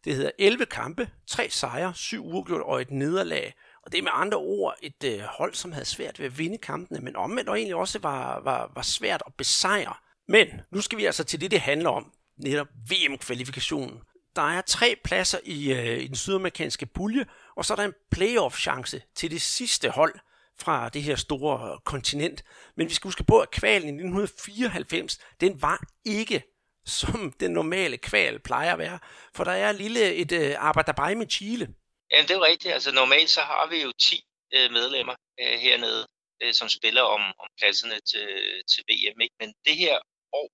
[0.04, 3.54] Det hedder 11 kampe, 3 sejre, 7 uafgjort og et nederlag.
[3.82, 6.58] Og det er med andre ord et øh, hold, som havde svært ved at vinde
[6.58, 9.94] kampene, men omvendt og egentlig også var, var, var svært at besejre.
[10.28, 14.00] Men nu skal vi altså til det, det handler om, netop VM-kvalifikationen.
[14.36, 17.94] Der er tre pladser i, øh, i den sydamerikanske pulje, og så er der en
[18.10, 20.14] playoff-chance til det sidste hold
[20.60, 22.44] fra det her store øh, kontinent.
[22.76, 26.42] Men vi skal huske på, at kvalen i 1994, den var ikke
[26.86, 28.98] som den normale kval plejer at være.
[29.36, 31.74] For der er lille et øh, arbejderbej med Chile.
[32.10, 32.74] Ja, det er rigtigt.
[32.74, 36.06] Altså normalt så har vi jo 10 øh, medlemmer øh, hernede,
[36.42, 38.28] øh, som spiller om, om pladserne til,
[38.70, 39.20] til VM.
[39.20, 39.34] Ikke?
[39.40, 39.98] Men det her
[40.32, 40.48] år,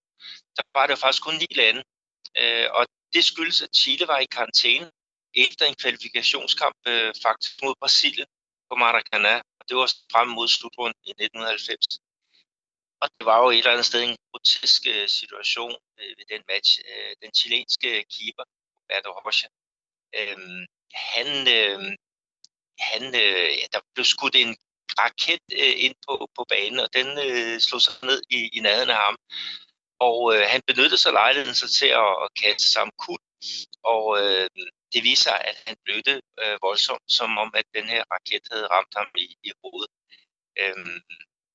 [0.56, 1.82] der var det faktisk kun ni lande.
[2.40, 4.90] Øh, og det skyldes, at Chile var i karantæne
[5.34, 8.26] efter en kvalifikationskamp øh, faktisk mod Brasilien
[8.68, 9.34] på Maracanã.
[9.70, 11.86] Det var frem mod slutrunden i 1990.
[13.02, 16.42] Og det var jo et eller andet sted en grotesk øh, situation øh, ved den
[16.50, 16.70] match.
[16.88, 18.44] Øh, den chilenske keeper,
[18.76, 19.48] Roberto Rocha,
[20.18, 20.38] øh,
[21.14, 21.28] han,
[21.58, 21.78] øh,
[22.90, 24.56] han, øh, der blev skudt en
[25.00, 28.90] raket øh, ind på, på banen, og den øh, slog sig ned i, i nærheden
[28.96, 29.16] af ham.
[30.08, 33.20] Og øh, han benyttede sig lejligheden så til at, at kaste sammen kul,
[33.94, 34.48] og øh,
[34.92, 38.66] det viser sig, at han blødte øh, voldsomt, som om at den her raket havde
[38.66, 39.90] ramt ham i, i hovedet.
[40.58, 41.00] Øhm,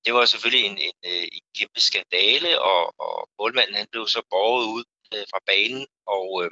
[0.05, 4.21] det var selvfølgelig en, en, øh, en kæmpe skandale, og, og målmanden han blev så
[4.29, 6.51] borget ud øh, fra banen, og, øh,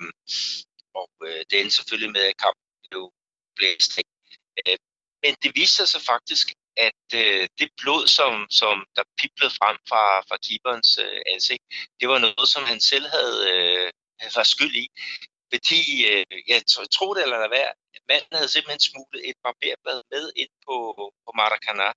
[1.00, 3.04] og øh, det endte selvfølgelig med, at kampen blev
[3.56, 3.92] blæst.
[4.60, 4.78] Øh,
[5.24, 9.78] men det viste sig så faktisk, at øh, det blod, som, som der piblede frem
[9.90, 11.64] fra, fra keeperens øh, ansigt,
[12.00, 13.92] det var noget, som han selv havde øh,
[14.36, 14.88] var skyld i.
[15.54, 16.60] Fordi, øh, jeg
[16.96, 17.74] tror det eller hvad, være,
[18.10, 20.76] manden havde simpelthen smuglet et barberblad med ind på,
[21.26, 21.90] på Maracana.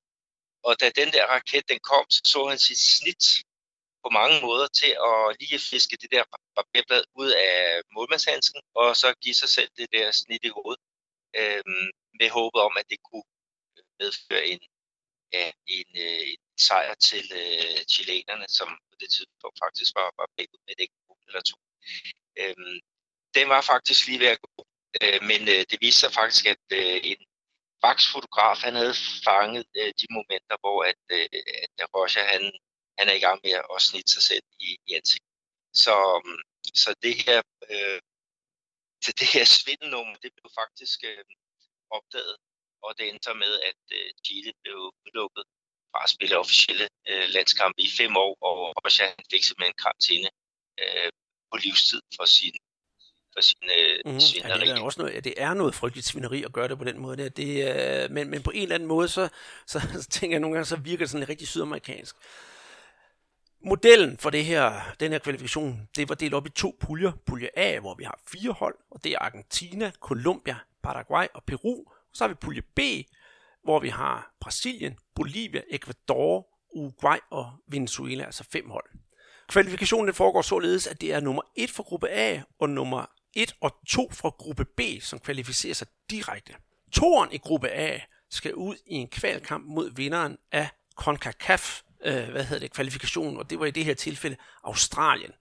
[0.69, 3.25] Og da den der raket den kom, så så han sit snit
[4.05, 6.25] på mange måder til at lige fiske det der
[6.57, 7.57] barberblad ud af
[7.95, 10.83] målmandshandsken, og så give sig selv det der snit i hovedet,
[11.39, 11.63] øh,
[12.21, 13.29] med håbet om, at det kunne
[13.77, 14.61] øh, medføre en,
[15.37, 20.29] ja, en, øh, en sejr til øh, chilenerne, som på det tidspunkt faktisk var, var
[20.37, 21.57] bagud med et enkelt eller to.
[22.41, 22.79] Øhm,
[23.39, 24.67] den var faktisk lige ved at gå,
[25.03, 27.21] øh, men øh, det viste sig faktisk, at øh, en
[27.87, 28.97] vaksfotograf, han havde
[29.29, 31.29] fanget øh, de momenter, hvor at, øh,
[31.81, 32.43] at Roger, han
[32.99, 35.37] han er i gang med at snitte sig selv i, i ansigtet.
[35.85, 36.41] Så, øhm,
[36.83, 37.41] så det her,
[37.73, 38.01] øh,
[39.21, 41.25] det her svindelnummer, det blev faktisk øh,
[41.97, 42.37] opdaget,
[42.85, 45.45] og det endte med, at øh, Chile blev udelukket
[45.91, 49.83] fra at spille officielle øh, landskampe i fem år, og også han fik simpelthen en
[49.85, 50.31] karantæne
[50.83, 51.11] øh,
[51.51, 52.57] på livstid for sin
[53.37, 54.51] for sin øh, mm, svineri.
[54.53, 56.85] Ja, det, er også noget, ja, det er noget frygteligt svineri at gøre det på
[56.85, 57.17] den måde.
[57.17, 57.29] Der.
[57.29, 59.29] Det, øh, men, men på en eller anden måde, så,
[59.67, 62.17] så, så tænker jeg nogle gange, så virker det sådan rigtig sydamerikansk.
[63.65, 67.13] Modellen for det her, den her kvalifikation, det var delt op i to puljer.
[67.27, 71.75] Pulje A, hvor vi har fire hold, og det er Argentina, Colombia, Paraguay og Peru.
[71.87, 72.81] Og så har vi pulje B,
[73.65, 78.85] hvor vi har Brasilien, Bolivia, Ecuador, Uruguay og Venezuela, altså fem hold.
[79.49, 83.77] Kvalifikationen foregår således, at det er nummer 1 for gruppe A og nummer 1 og
[83.89, 86.55] 2 fra gruppe B, som kvalificerer sig direkte.
[86.93, 87.99] Toren i gruppe A
[88.31, 93.51] skal ud i en kvalkamp mod vinderen af CONCACAF, øh, hvad hedder det, kvalifikationen, og
[93.51, 95.33] det var i det her tilfælde Australien.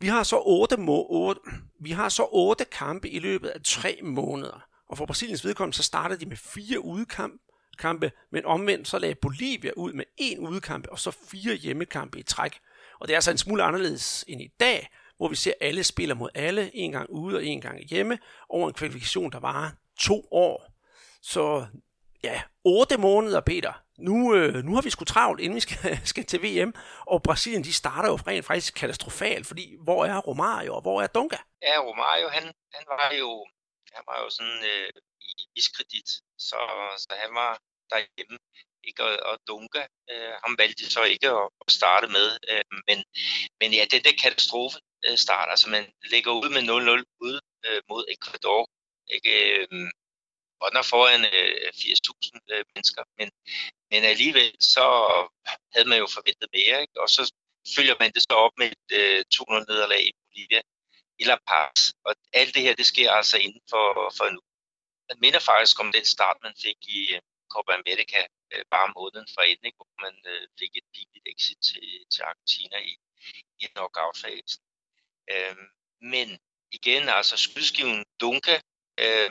[0.00, 1.40] Vi har så otte, må, otte,
[1.80, 4.66] vi har så otte kampe i løbet af tre måneder.
[4.88, 7.38] Og for Brasiliens vedkommende, så startede de med fire udekampe,
[7.78, 12.22] kampe, men omvendt så lagde Bolivia ud med en udekampe og så fire hjemmekampe i
[12.22, 12.58] træk.
[13.00, 16.14] Og det er altså en smule anderledes end i dag, hvor vi ser alle spiller
[16.14, 20.28] mod alle, en gang ude og en gang hjemme, over en kvalifikation, der varer to
[20.30, 20.72] år.
[21.22, 21.66] Så
[22.24, 23.72] ja, otte måneder, Peter.
[23.98, 26.74] Nu, øh, nu har vi sgu travlt, inden vi skal, skal til VM,
[27.06, 31.06] og Brasilien, de starter jo rent faktisk katastrofalt, fordi hvor er Romario, og hvor er
[31.06, 31.36] Dunga?
[31.62, 33.46] Ja, Romario, han, han var jo
[33.96, 36.08] han var jo sådan øh, i iskredit,
[36.48, 36.60] så,
[37.02, 37.52] så han var
[37.92, 38.38] derhjemme.
[38.88, 39.04] Ikke?
[39.06, 42.26] Og, og Dunga, øh, ham valgte de så ikke at, at starte med.
[42.50, 42.98] Øh, men,
[43.60, 47.82] men ja, den der katastrofe øh, starter, altså man ligger ud med 0-0 ud øh,
[47.90, 48.70] mod Ecuador.
[49.16, 49.32] Ikke?
[49.56, 49.90] Øh,
[50.62, 53.28] og der foran øh, 80.000 øh, mennesker, men,
[53.90, 54.86] men alligevel så
[55.74, 57.00] havde man jo forventet mere, ikke?
[57.02, 57.22] og så
[57.76, 60.60] følger man det så op med et øh, 2-0 nederlag i Bolivia,
[61.22, 61.78] eller Paz.
[62.06, 64.40] Og alt det her, det sker altså inden for, for nu.
[65.08, 67.20] Man minder faktisk om den start, man fik i øh,
[67.52, 68.20] Copa America
[68.54, 72.76] uh, bare måneden for enden, hvor man øh, fik et billigt exit til, til Argentina
[72.92, 72.94] i,
[73.62, 74.62] i knockout-fasen.
[75.32, 75.56] Øh,
[76.12, 76.38] men
[76.72, 78.56] igen, altså skydskiven Dunka,
[79.04, 79.30] øh,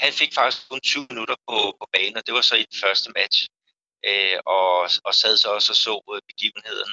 [0.00, 2.78] han fik faktisk kun 20 minutter på, på banen, og det var så i den
[2.84, 3.38] første match.
[4.08, 6.92] Øh, og, og sad så også og så øh, begivenheden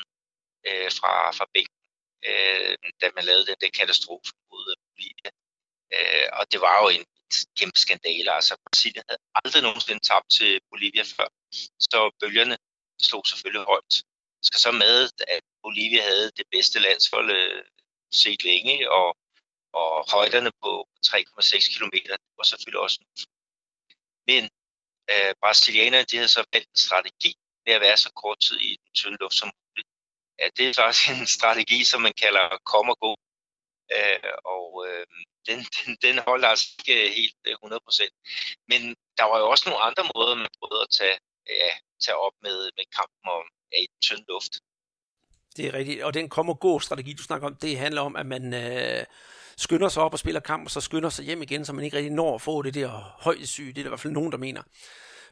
[0.67, 1.81] øh, fra, fra bænken
[2.29, 5.29] øh, da man lavede den der katastrofe mod øh, Bolivia.
[5.95, 7.05] Øh, og det var jo en
[7.59, 8.31] kæmpe skandale.
[8.37, 11.27] Altså, Brasilien havde aldrig nogensinde tabt til Bolivia før,
[11.89, 12.57] så bølgerne
[13.07, 13.93] slog selvfølgelig højt.
[14.39, 14.95] Det skal så med,
[15.35, 17.63] at Bolivia havde det bedste landshold øh,
[18.11, 19.17] set længe, og,
[19.73, 21.95] og højderne på 3,6 km
[22.37, 22.99] var selvfølgelig også
[24.27, 24.43] Men
[25.11, 27.31] øh, brasilianerne de havde så valgt en strategi
[27.65, 29.51] med at være så kort tid i den tynde luft som
[30.39, 33.11] ja, det er faktisk en strategi, som man kalder kom og gå.
[33.95, 35.05] Øh, og øh,
[35.47, 38.07] den, den, den holder altså ikke helt øh, 100%.
[38.71, 38.81] Men
[39.17, 41.17] der var jo også nogle andre måder, man prøvede at tage,
[41.63, 41.71] ja,
[42.03, 44.53] tage op med, med kampen om ja, i tynd luft.
[45.57, 46.03] Det er rigtigt.
[46.03, 49.03] Og den kommer gå strategi, du snakker om, det handler om, at man øh,
[49.57, 51.97] skynder sig op og spiller kamp, og så skynder sig hjem igen, så man ikke
[51.97, 53.67] rigtig når at få det der højdesyge.
[53.67, 54.61] Det er der i hvert fald nogen, der mener.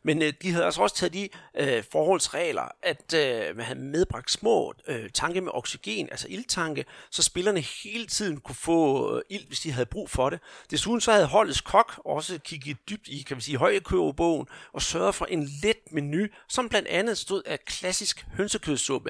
[0.03, 4.32] Men øh, de havde altså også taget de øh, forholdsregler, at øh, man havde medbragt
[4.32, 9.47] små øh, tanke med oxygen, altså ildtanke, så spillerne hele tiden kunne få øh, ild,
[9.47, 10.39] hvis de havde brug for det.
[10.71, 15.15] Desuden så havde holdets kok også kigget dybt i, kan man sige, højekøbebogen og sørget
[15.15, 19.10] for en let menu, som blandt andet stod af klassisk hønsekødssuppe.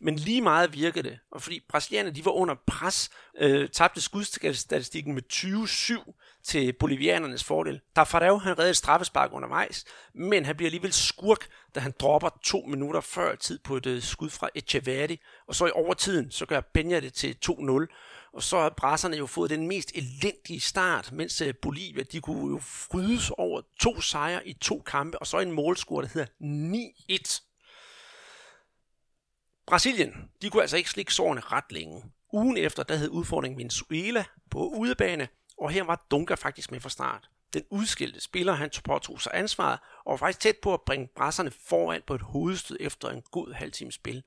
[0.00, 5.14] Men lige meget virkede det, og fordi brasilianerne de var under pres, øh, tabte skudstatistikken
[5.14, 6.12] med 20-7
[6.44, 7.80] til bolivianernes fordel.
[7.96, 12.60] Tafarel han redde et straffespark undervejs, men han bliver alligevel skurk, da han dropper to
[12.60, 16.60] minutter før tid på et øh, skud fra Echeverri, og så i overtiden, så gør
[16.60, 21.40] Benja det til 2-0, og så har brasserne jo fået den mest elendige start, mens
[21.40, 25.52] øh, Bolivia, de kunne jo frydes over to sejre i to kampe, og så en
[25.52, 26.28] målscore, der hedder
[27.12, 27.45] 9-1.
[29.66, 32.04] Brasilien, de kunne altså ikke slikke sårene ret længe.
[32.32, 36.88] Ugen efter, der havde udfordringen Venezuela på udebane, og her var Dunga faktisk med fra
[36.88, 37.30] start.
[37.52, 41.50] Den udskilte spiller, han påtog sig ansvaret, og var faktisk tæt på at bringe brasserne
[41.50, 44.22] foran på et hovedstød efter en god halvtime spil.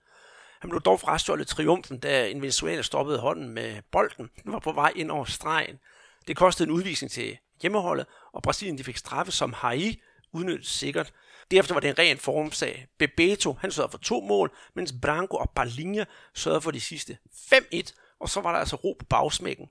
[0.59, 4.29] Han blev dog frastjålet triumfen, da en Venezuela stoppede hånden med bolden.
[4.43, 5.79] Den var på vej ind over stregen.
[6.27, 11.13] Det kostede en udvisning til hjemmeholdet, og Brasilien de fik straffe, som Hai udnyttet sikkert.
[11.51, 12.87] Derefter var det en ren formsag.
[12.99, 18.17] Bebeto, han sørgede for to mål, mens Branco og Palinha sørgede for de sidste 5-1,
[18.19, 19.67] og så var der altså ro på bagsmækken.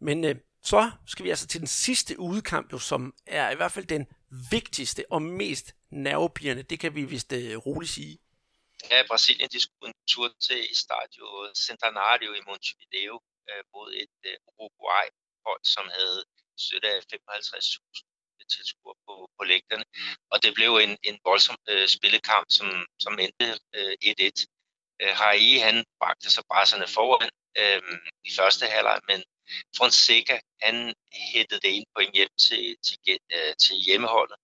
[0.00, 3.72] Men øh, så skal vi altså til den sidste udekamp, jo, som er i hvert
[3.72, 4.06] fald den
[4.50, 6.62] vigtigste og mest nervepirrende.
[6.62, 8.18] Det kan vi vist øh, roligt sige.
[8.90, 11.26] Ja, Brasilien de skulle en tur til Stadio
[11.66, 13.14] Centenario i Montevideo
[13.50, 16.24] øh, mod et øh, Uruguay-hold, som havde
[16.58, 18.11] støtte af 55.000
[18.54, 19.84] tilskuere på, på lægterne.
[20.32, 22.68] Og det blev en, en voldsom øh, spillekamp, som,
[23.04, 24.46] som endte øh, 1-1.
[25.02, 27.82] Øh, Harry, han bragte sig brasserne foran øh,
[28.28, 29.20] i første halvleg, men
[29.76, 30.94] Fonseca, han
[31.32, 34.36] hættede det ind point hjem til, til, øh, til hjemmeholdet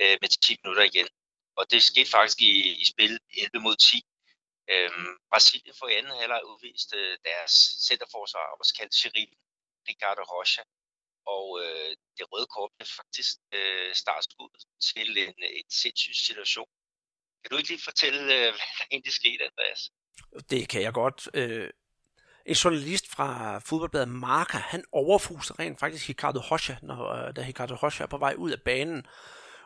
[0.00, 1.08] øh, med 10 minutter igen.
[1.58, 4.02] Og det skete faktisk i, i spil 11 mod 10.
[4.72, 7.54] Øhm, Brasilien for anden halvleg udviste øh, deres
[7.86, 9.32] centerforsvar, også kaldt Sheriff,
[9.88, 10.62] Ricardo Rocha.
[11.26, 14.50] Og øh, det røde kort er faktisk øh, startskud
[14.88, 16.68] til en, øh, en sindssyg situation.
[17.42, 19.82] Kan du ikke lige fortælle, øh, hvad der egentlig skete, Andreas?
[20.50, 21.28] Det kan jeg godt.
[21.34, 21.70] Øh,
[22.46, 27.74] en journalist fra fodboldbladet Marca, han overfuser rent faktisk Ricardo Rocha, når, øh, da Ricardo
[27.74, 29.06] Rocha er på vej ud af banen.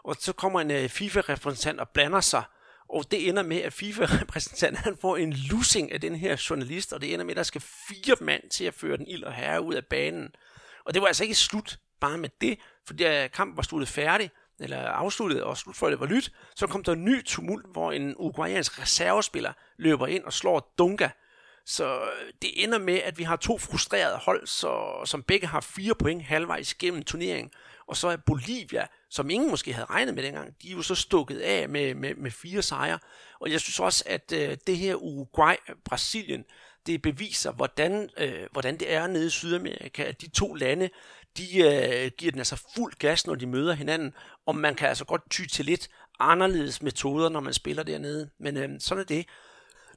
[0.04, 2.44] Og så kommer en øh, FIFA-repræsentant og blander sig,
[2.88, 7.00] og det ender med, at FIFA-repræsentanten han får en losing af den her journalist, og
[7.00, 9.62] det ender med, at der skal fire mand til at føre den ild og herre
[9.62, 10.34] ud af banen.
[10.86, 14.30] Og det var altså ikke slut bare med det, for da kampen var sluttet færdig,
[14.60, 18.80] eller afsluttet, og slutfoldet var lyt, så kom der en ny tumult, hvor en uruguayansk
[18.82, 21.08] reservespiller løber ind og slår Dunga.
[21.66, 25.60] Så øh, det ender med, at vi har to frustrerede hold, så, som begge har
[25.60, 27.50] fire point halvvejs gennem turneringen.
[27.86, 30.94] Og så er Bolivia, som ingen måske havde regnet med dengang, de er jo så
[30.94, 32.98] stukket af med, med, med fire sejre.
[33.40, 36.44] Og jeg synes også, at øh, det her Uruguay-Brasilien,
[36.86, 40.90] det beviser, hvordan, øh, hvordan det er nede i Sydamerika, at de to lande,
[41.36, 44.14] de øh, giver den altså fuld gas, når de møder hinanden,
[44.46, 45.88] og man kan altså godt ty til lidt
[46.20, 48.30] anderledes metoder, når man spiller dernede.
[48.38, 49.26] Men øh, sådan er det.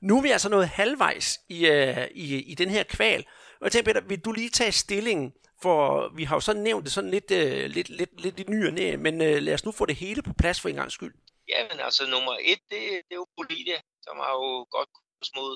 [0.01, 3.25] Nu er vi altså nået halvvejs i, øh, i, i den her kval,
[3.59, 6.85] og jeg tænker, Peter, vil du lige tage stillingen for vi har jo så nævnt
[6.85, 9.65] det sådan lidt, øh, lidt, lidt, lidt i ny og næ, men øh, lad os
[9.65, 11.15] nu få det hele på plads for en gang skyld.
[11.49, 15.29] Ja, men altså nummer et, det, det er jo Bolivia, som har jo godt kurs
[15.35, 15.53] mod,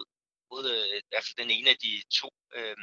[0.51, 2.77] mod øh, i hvert fald den ene af de to øh,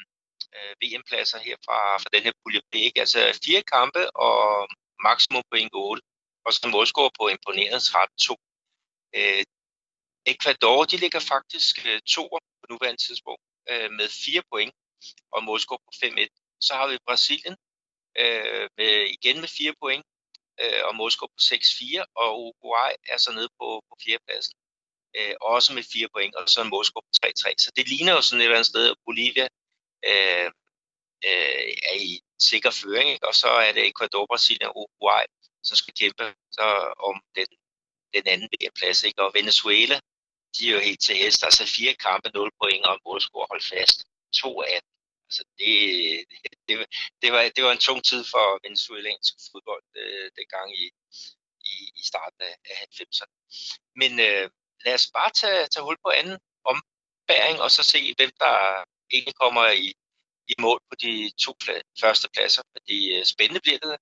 [0.56, 2.74] øh, VM-pladser her fra, fra den her pulje B.
[3.02, 4.40] Altså fire kampe og
[5.06, 6.00] maksimum på en goal,
[6.44, 8.34] og så målscore på imponerende 13-2.
[9.18, 9.42] Øh,
[10.32, 12.22] Ecuador, de ligger faktisk øh, to
[12.60, 14.74] på nuværende tidspunkt øh, med fire point
[15.34, 16.58] og målscore på 5-1.
[16.66, 17.56] Så har vi Brasilien
[18.22, 20.04] øh, med, igen med fire point
[20.62, 24.54] øh, og målscore på 6-4, og Uruguay er så nede på, på fjerdepladsen,
[25.16, 27.54] øh, også med 4 point, og så en målscore på 3-3.
[27.58, 29.46] Så det ligner jo sådan et eller andet sted, at Bolivia
[30.10, 30.48] øh,
[31.28, 33.26] øh, er i sikker føring, ikke?
[33.26, 35.24] og så er det Ecuador, Brasilien og Uruguay,
[35.62, 36.66] som skal kæmpe så
[37.08, 37.46] om den,
[38.14, 39.02] den anden plads.
[39.02, 39.22] Ikke?
[39.22, 39.96] Og Venezuela,
[40.54, 43.64] de er jo helt til hest, altså fire kampe, 0 point og en målscore, holdt
[43.64, 43.98] fast.
[44.42, 44.80] 2 af
[45.30, 45.72] Altså det,
[46.68, 46.74] det,
[47.22, 50.84] det, var, det var en tung tid for venezuelansk fodbold øh, dengang i,
[51.72, 53.36] i, i starten af, af 90'erne.
[54.00, 54.50] Men øh,
[54.84, 56.38] lad os bare tage, tage hul på anden
[56.70, 58.54] ombæring, og så se, hvem der
[59.12, 59.88] egentlig kommer i,
[60.48, 61.52] i mål på de to
[62.00, 63.96] første pladser, fordi øh, spændende bliver det.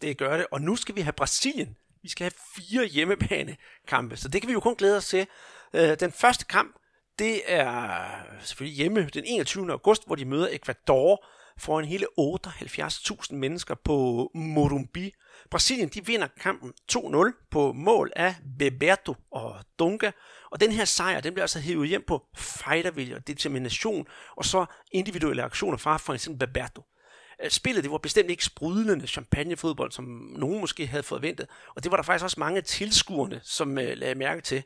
[0.00, 1.76] Det gør det, og nu skal vi have Brasilien.
[2.02, 5.26] Vi skal have fire hjemmebanekampe, så det kan vi jo kun glæde os til.
[5.74, 6.76] Øh, den første kamp,
[7.18, 8.08] det er
[8.40, 9.72] selvfølgelig hjemme den 21.
[9.72, 11.26] august, hvor de møder Ecuador
[11.58, 15.12] for en hele 78.000 mennesker på Morumbi.
[15.50, 20.10] Brasilien de vinder kampen 2-0 på mål af Beberto og Dunga.
[20.50, 24.66] Og den her sejr, den bliver altså hævet hjem på fightervilje og determination, og så
[24.92, 26.82] individuelle aktioner fra for eksempel Beberto.
[27.42, 30.04] Øh, spillet det var bestemt ikke sprudlende champagnefodbold, som
[30.36, 34.14] nogen måske havde forventet, og det var der faktisk også mange tilskuerne, som uh, lagde
[34.14, 34.62] mærke til.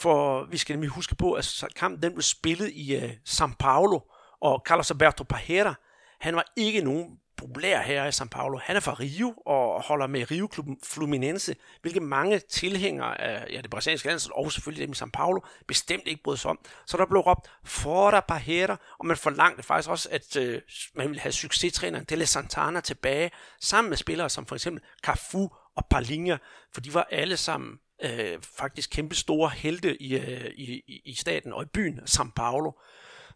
[0.00, 4.00] For vi skal nemlig huske på, at kampen den blev spillet i uh, São Paulo,
[4.40, 5.74] og Carlos Alberto Parreira,
[6.20, 8.58] han var ikke nogen populær her i São Paulo.
[8.62, 13.70] Han er fra Rio og holder med Rio-klubben Fluminense, hvilket mange tilhængere af ja, det
[13.70, 16.58] brasilianske landshold og selvfølgelig dem i São Paulo bestemt ikke brød sig om.
[16.86, 20.62] Så der blev råbt Fora Pajera, og man forlangte faktisk også, at øh,
[20.94, 23.30] man ville have succestræneren Dele Santana tilbage,
[23.60, 26.36] sammen med spillere som for eksempel Cafu og Palinha,
[26.72, 31.52] for de var alle sammen øh, faktisk kæmpe store helte i, øh, i, i staten
[31.52, 32.72] og i byen São Paulo.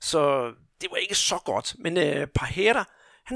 [0.01, 1.75] Så det var ikke så godt.
[1.79, 2.85] Men øh, Pajera,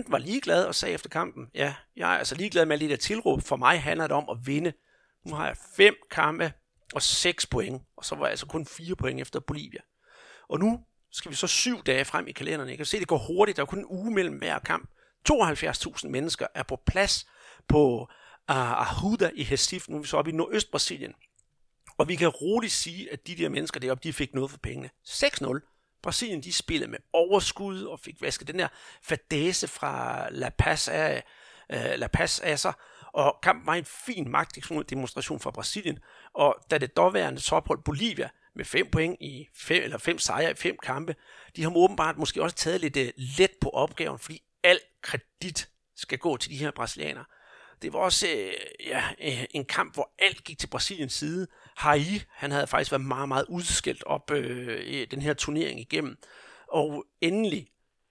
[0.02, 2.90] han var ligeglad og sagde efter kampen, ja, jeg er altså ligeglad med alle de
[2.90, 3.42] der tilråb.
[3.42, 4.72] For mig handler det om at vinde.
[5.26, 6.52] Nu har jeg fem kampe
[6.94, 9.80] og seks point, og så var jeg altså kun fire point efter Bolivia.
[10.48, 10.80] Og nu
[11.12, 12.68] skal vi så syv dage frem i kalenderen.
[12.68, 13.56] Jeg kan se, det går hurtigt.
[13.56, 14.90] Der er kun en uge mellem hver kamp.
[15.32, 17.26] 72.000 mennesker er på plads
[17.68, 18.00] på
[18.50, 21.14] uh, Ahuda i Recife, nu er vi så oppe i Nordøst-Brasilien.
[21.98, 24.90] Og vi kan roligt sige, at de der mennesker deroppe, de fik noget for pengene.
[25.06, 25.73] 6-0.
[26.04, 28.68] Brasilien, de spillede med overskud og fik vasket den der
[29.02, 31.24] fadese fra La Paz af,
[31.72, 32.72] øh, La Paz af sig.
[33.12, 35.98] Og kampen var en fin magtdemonstration fra Brasilien.
[36.34, 40.54] Og da det dårværende tophold Bolivia med fem point i fem, eller fem sejre i
[40.54, 41.16] fem kampe.
[41.56, 46.18] De har åbenbart måske også taget lidt øh, let på opgaven, fordi al kredit skal
[46.18, 47.24] gå til de her brasilianere.
[47.84, 48.52] Det var også øh,
[48.86, 51.46] ja, øh, en kamp, hvor alt gik til Brasiliens side.
[51.76, 56.16] Hai, han havde faktisk været meget, meget udskilt op øh, i den her turnering igennem.
[56.68, 57.68] Og endelig,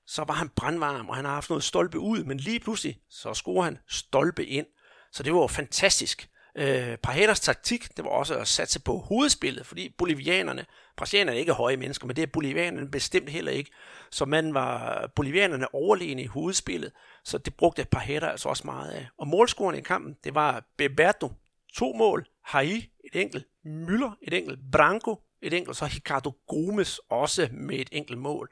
[0.07, 3.33] så var han brandvarm, og han har haft noget stolpe ud, men lige pludselig, så
[3.33, 4.65] scorer han stolpe ind.
[5.11, 6.29] Så det var fantastisk.
[6.55, 10.65] Øh, Pajetas taktik, det var også at satse på hovedspillet, fordi bolivianerne,
[10.97, 13.71] brasilianerne er ikke høje mennesker, men det er bolivianerne bestemt heller ikke.
[14.11, 16.91] Så man var bolivianerne overlegne i hovedspillet,
[17.23, 19.07] så det brugte Pajeta altså også meget af.
[19.17, 21.31] Og målscoren i kampen, det var Beberto,
[21.73, 27.49] to mål, Hai et enkelt, Müller et enkelt, Branco et enkelt, så Ricardo Gomes også
[27.51, 28.49] med et enkelt mål.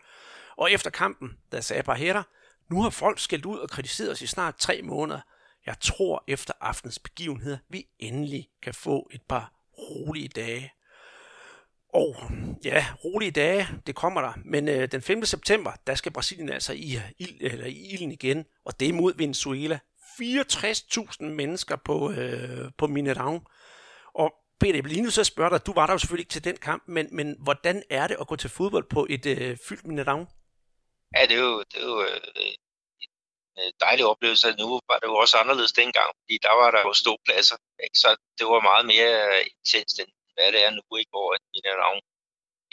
[0.58, 2.22] Og efter kampen, der sagde Pajeta,
[2.70, 5.20] nu har folk skældt ud og kritiseret os i snart tre måneder.
[5.66, 10.72] Jeg tror efter aftens begivenheder, vi endelig kan få et par rolige dage.
[11.94, 12.16] Og
[12.64, 14.34] ja, rolige dage, det kommer der.
[14.46, 15.26] Men øh, den 5.
[15.26, 18.46] september, der skal Brasilien altså i, ild, eller i ilden igen.
[18.66, 19.80] Og det er mod Venezuela.
[20.22, 23.40] 64.000 mennesker på, øh, på Mineirão.
[24.14, 26.44] Og Peter, jeg lige nu så spørge dig, du var der jo selvfølgelig ikke til
[26.44, 29.86] den kamp, men, men hvordan er det at gå til fodbold på et øh, fyldt
[29.86, 30.22] Mineirão?
[31.16, 32.56] Ja, det er jo, det er jo øh,
[33.60, 34.48] Øh, dejlig oplevelse.
[34.62, 37.98] Nu var det jo også anderledes dengang, fordi der var der jo ståpladser, ikke?
[38.04, 41.12] så det var meget mere øh, intenst end hvad det er nu, ikke?
[41.14, 41.98] hvor Mineirão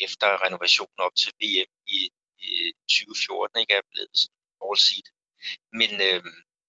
[0.06, 1.98] efter renovationen op til VM i,
[2.48, 2.50] i
[2.88, 4.18] 2014 ikke er blevet
[4.64, 5.08] all seat.
[5.80, 6.20] Men, øh,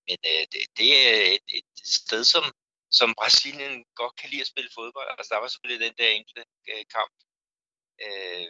[0.07, 2.45] men øh, det, det er et, et sted, som,
[2.99, 5.07] som Brasilien godt kan lide at spille fodbold.
[5.09, 7.15] Altså, der var selvfølgelig den der enkelte øh, kamp
[8.05, 8.47] øh,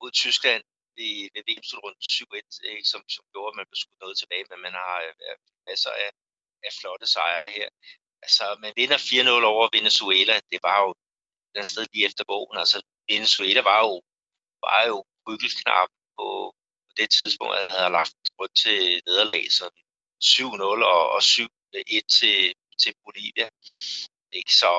[0.00, 0.62] mod Tyskland
[0.98, 4.74] ved, ved VM-slutrunden 7-1, som, som gjorde, at man blev skudt noget tilbage, men man
[4.82, 5.36] har øh,
[5.68, 6.10] masser af,
[6.66, 7.68] af flotte sejre her.
[8.24, 10.34] Altså, man vinder 4-0 over Venezuela.
[10.52, 10.90] Det var jo
[11.56, 12.58] den sted lige efter bogen.
[12.62, 12.78] Altså,
[13.10, 13.94] Venezuela var jo,
[14.66, 14.96] var jo
[15.28, 16.26] rykkelknap på,
[16.86, 19.66] på det tidspunkt, at havde lagt rundt til nederlag, så
[20.24, 22.38] 7-0 og, og 7-1 til,
[22.82, 23.48] til Bolivia.
[24.38, 24.52] Ikke?
[24.60, 24.70] Så,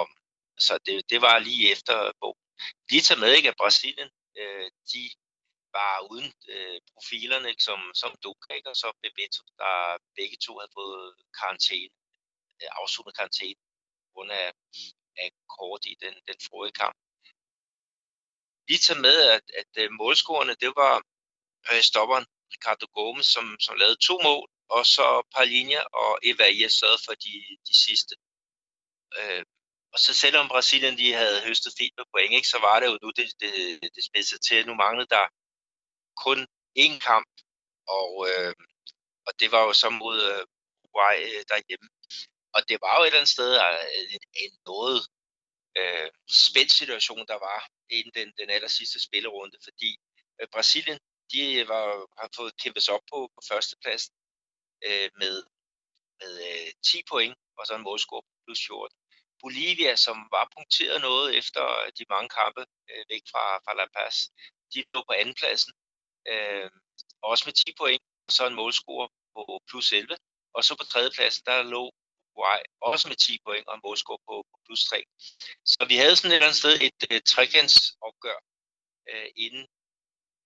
[0.65, 2.41] så det, det var lige efter bogen.
[2.89, 4.09] Lige tager med, ikke, at Brasilien,
[4.39, 5.01] øh, de
[5.77, 9.73] var uden øh, profilerne, som, som Duka og så Bebeto, der
[10.17, 11.93] begge to havde fået karantæne,
[12.61, 13.59] øh, afsluttet karantæne,
[14.03, 14.47] på grund af,
[15.23, 16.95] af kort i den, den forrige kamp.
[18.69, 20.95] Lige tager med, at, at øh, målscorerne, det var
[21.71, 25.05] øh, stopperen Ricardo Gomes, som, som lavede to mål, og så
[25.35, 27.33] Palinha og Evaia sad for de,
[27.67, 28.13] de sidste.
[29.19, 29.43] Øh,
[29.93, 32.97] og så selvom Brasilien de havde høstet fint med point, ikke, så var det jo
[33.03, 33.53] nu, det, det,
[33.95, 34.67] det spidset til.
[34.67, 35.25] Nu manglede der
[36.25, 36.39] kun
[36.83, 37.31] én kamp,
[37.97, 38.53] og, øh,
[39.27, 40.43] og det var jo så mod øh,
[40.83, 41.89] Uruguay øh, derhjemme.
[42.55, 44.99] Og det var jo et eller andet sted øh, en, en noget
[45.79, 46.09] øh,
[46.47, 47.59] spændt situation, der var
[47.95, 49.91] inden den, den aller sidste spillerunde, fordi
[50.39, 50.99] øh, Brasilien,
[51.33, 51.85] de var,
[52.21, 54.13] har fået kæmpet sig op på, på førstepladsen
[54.87, 55.35] øh, med,
[56.19, 58.97] med øh, 10 point, og så en målscore plus 14.
[59.41, 63.85] Bolivia, som var punkteret noget efter øh, de mange kampe øh, væk fra, fra La
[63.95, 64.15] Paz,
[64.73, 65.73] de lå på andenpladsen
[66.27, 66.69] øh,
[67.21, 70.17] også med 10 point, og så en målscore på plus 11.
[70.53, 71.83] Og så på tredjepladsen, der lå
[72.39, 75.03] Uruguay også med 10 point og en målscore på, på plus 3.
[75.65, 78.39] Så vi havde sådan et eller andet sted et uh, trekantsopgør
[79.11, 79.65] øh, inden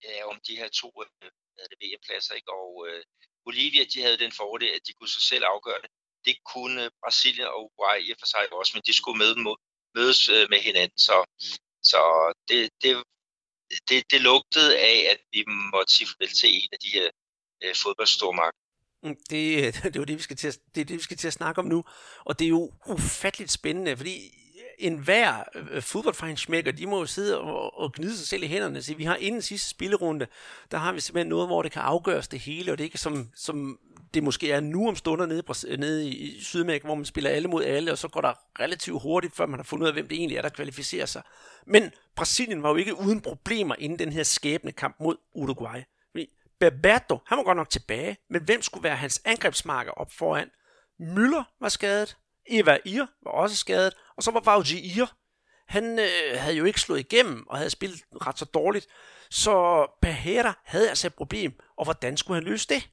[0.04, 2.34] ja, om de her to øh, uh, VM-pladser.
[2.34, 2.52] Ikke?
[2.52, 3.02] Og øh,
[3.44, 5.90] Bolivia, de havde den fordel, at de kunne sig selv afgøre det.
[6.24, 9.32] Det kunne øh, Brasilien og Uruguay i og for sig også, men de skulle med,
[9.96, 10.98] mødes øh, med hinanden.
[10.98, 11.16] Så,
[11.90, 12.00] så
[12.48, 12.92] det, det
[13.88, 17.08] det, det lugtede af, at vi måtte sige farvel til en af de her
[17.64, 18.60] øh, fodboldstormagter.
[19.02, 21.16] Mm, det, det, er jo det, vi skal til at, det er det, vi skal
[21.16, 21.84] til at snakke om nu.
[22.24, 24.43] Og det er jo ufatteligt spændende, fordi
[24.78, 28.78] en hver øh, fodboldfejnsmækker, de må jo sidde og, og gnide sig selv i hænderne
[28.78, 30.26] og sige, vi har inden sidste spillerunde,
[30.70, 32.98] der har vi simpelthen noget, hvor det kan afgøres det hele, og det er ikke
[32.98, 33.78] som, som
[34.14, 35.42] det måske er nu om stunder nede,
[35.76, 39.36] nede i Sydamerika, hvor man spiller alle mod alle, og så går der relativt hurtigt,
[39.36, 41.22] før man har fundet ud af, hvem det egentlig er, der kvalificerer sig.
[41.66, 45.80] Men Brasilien var jo ikke uden problemer inden den her skæbne kamp mod Uruguay.
[46.60, 50.50] Berberto, han var godt nok tilbage, men hvem skulle være hans angrebsmarker op foran?
[51.00, 52.16] Müller var skadet,
[52.46, 55.06] Eva Ir var også skadet, og så var Vauji Ir.
[55.66, 58.86] Han øh, havde jo ikke slået igennem og havde spillet ret så dårligt,
[59.30, 62.90] så Pajera havde altså et problem, og hvordan skulle han løse det?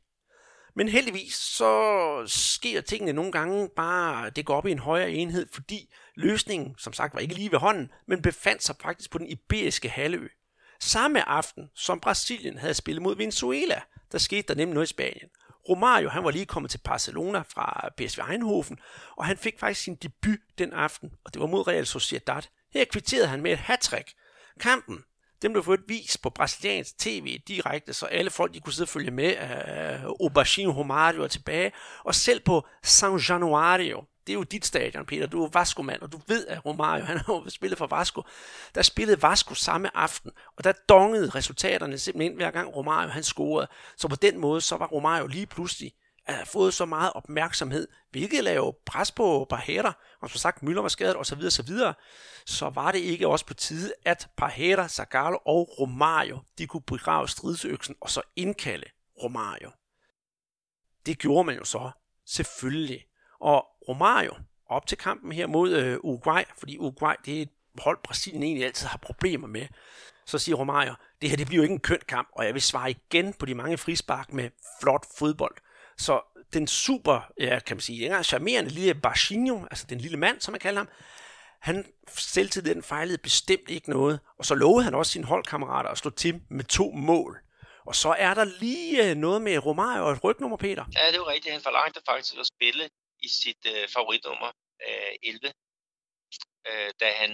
[0.75, 5.47] Men heldigvis så sker tingene nogle gange bare, det går op i en højere enhed,
[5.53, 9.27] fordi løsningen, som sagt, var ikke lige ved hånden, men befandt sig faktisk på den
[9.27, 10.27] iberiske halvø.
[10.79, 15.29] Samme aften, som Brasilien havde spillet mod Venezuela, der skete der nemlig noget i Spanien.
[15.69, 18.79] Romario, han var lige kommet til Barcelona fra PSV Eindhoven,
[19.17, 22.41] og han fik faktisk sin debut den aften, og det var mod Real Sociedad.
[22.73, 24.05] Her kvitterede han med et hat
[24.59, 25.03] Kampen,
[25.41, 28.89] den blev fået vist på brasiliansk tv direkte, så alle folk de kunne sidde og
[28.89, 29.29] følge med.
[29.29, 31.71] Øh, Aubergine Romario er tilbage,
[32.03, 35.27] og selv på São Januario, det er jo dit stadion, Peter.
[35.27, 38.21] Du er Vasco-mand, og du ved, at Romario han har jo spillet for Vasco.
[38.75, 43.67] Der spillede Vasco samme aften, og der dongede resultaterne simpelthen hver gang Romario han scorede.
[43.97, 45.93] Så på den måde, så var Romario lige pludselig
[46.25, 50.87] har fået så meget opmærksomhed, hvilket lavede pres på Pajera, og som sagt, Müller var
[50.87, 51.39] skadet osv.
[51.45, 51.75] osv.,
[52.45, 57.27] så var det ikke også på tide, at Pajera, Zagallo og Romario, de kunne begrave
[57.27, 58.85] stridsøksen og så indkalde
[59.23, 59.71] Romario.
[61.05, 61.91] Det gjorde man jo så,
[62.25, 63.05] selvfølgelig.
[63.41, 64.33] Og Romario,
[64.69, 68.65] op til kampen her mod øh, Uruguay, fordi Uruguay det er et hold, Brasilien egentlig
[68.65, 69.67] altid har problemer med,
[70.25, 72.61] så siger Romario, det her det bliver jo ikke en køn kamp, og jeg vil
[72.61, 74.49] svare igen på de mange frispark med
[74.81, 75.55] flot fodbold.
[75.97, 76.21] Så
[76.53, 80.51] den super, ja, kan man sige, engang charmerende lille Barshinho, altså den lille mand, som
[80.51, 80.89] man kalder ham,
[81.61, 85.97] han selvtid den fejlede bestemt ikke noget, og så lovede han også sine holdkammerater at
[85.97, 87.39] slå til med to mål.
[87.85, 90.85] Og så er der lige øh, noget med Romario og et rygnummer, Peter.
[90.95, 91.53] Ja, det er jo rigtigt.
[91.53, 92.89] Han forlangte faktisk at spille
[93.21, 94.51] i sit øh, favoritnummer
[94.87, 95.53] øh, 11,
[96.69, 97.29] øh, da han,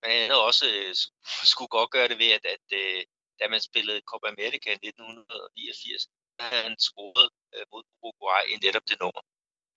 [0.00, 0.94] men han havde også øh,
[1.52, 3.02] skulle godt gøre det ved, at, at øh,
[3.40, 6.06] da man spillede Copa America i 1989,
[6.40, 9.22] havde han scoret øh, mod Uruguay i netop det nummer.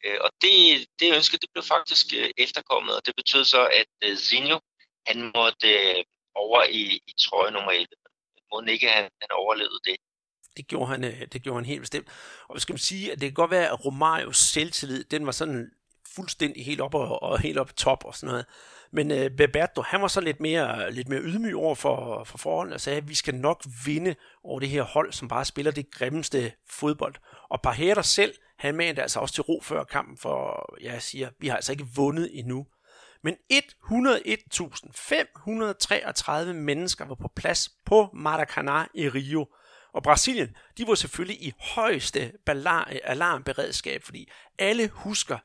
[0.05, 0.53] Øh, og det,
[0.99, 4.59] det ønske, det blev faktisk øh, efterkommet, og det betød så, at øh, Zinho,
[5.07, 6.03] han måtte øh,
[6.35, 7.87] over i, i trøje nummer 11.
[8.51, 9.97] Må ikke han, han overlevede det.
[10.57, 12.07] Det gjorde han, øh, det gjorde han helt bestemt.
[12.47, 15.71] Og skal man sige, at det kan godt være, at Romarios selvtillid, den var sådan
[16.15, 18.45] fuldstændig helt op og, og helt op top og sådan noget.
[18.91, 22.75] Men øh, Beberto, han var så lidt mere, lidt mere ydmyg over for, for forholdene
[22.75, 25.91] og sagde, at vi skal nok vinde over det her hold, som bare spiller det
[25.91, 27.15] grimmeste fodbold.
[27.49, 31.47] Og Pajera selv, han mente altså også til ro før kampen, for jeg siger, vi
[31.47, 32.67] har altså ikke vundet endnu.
[33.23, 39.47] Men 101.533 mennesker var på plads på Maracanã i Rio.
[39.93, 42.31] Og Brasilien, de var selvfølgelig i højeste
[43.03, 45.37] alarmberedskab, fordi alle husker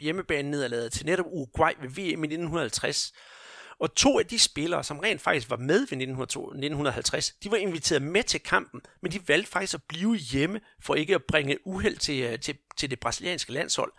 [0.00, 3.12] hjemmebanen nederlaget til netop Uruguay ved VM i 1950.
[3.80, 8.02] Og to af de spillere, som rent faktisk var med ved 1950, de var inviteret
[8.02, 11.96] med til kampen, men de valgte faktisk at blive hjemme for ikke at bringe uheld
[11.96, 13.92] til, øh, til, til det brasilianske landshold.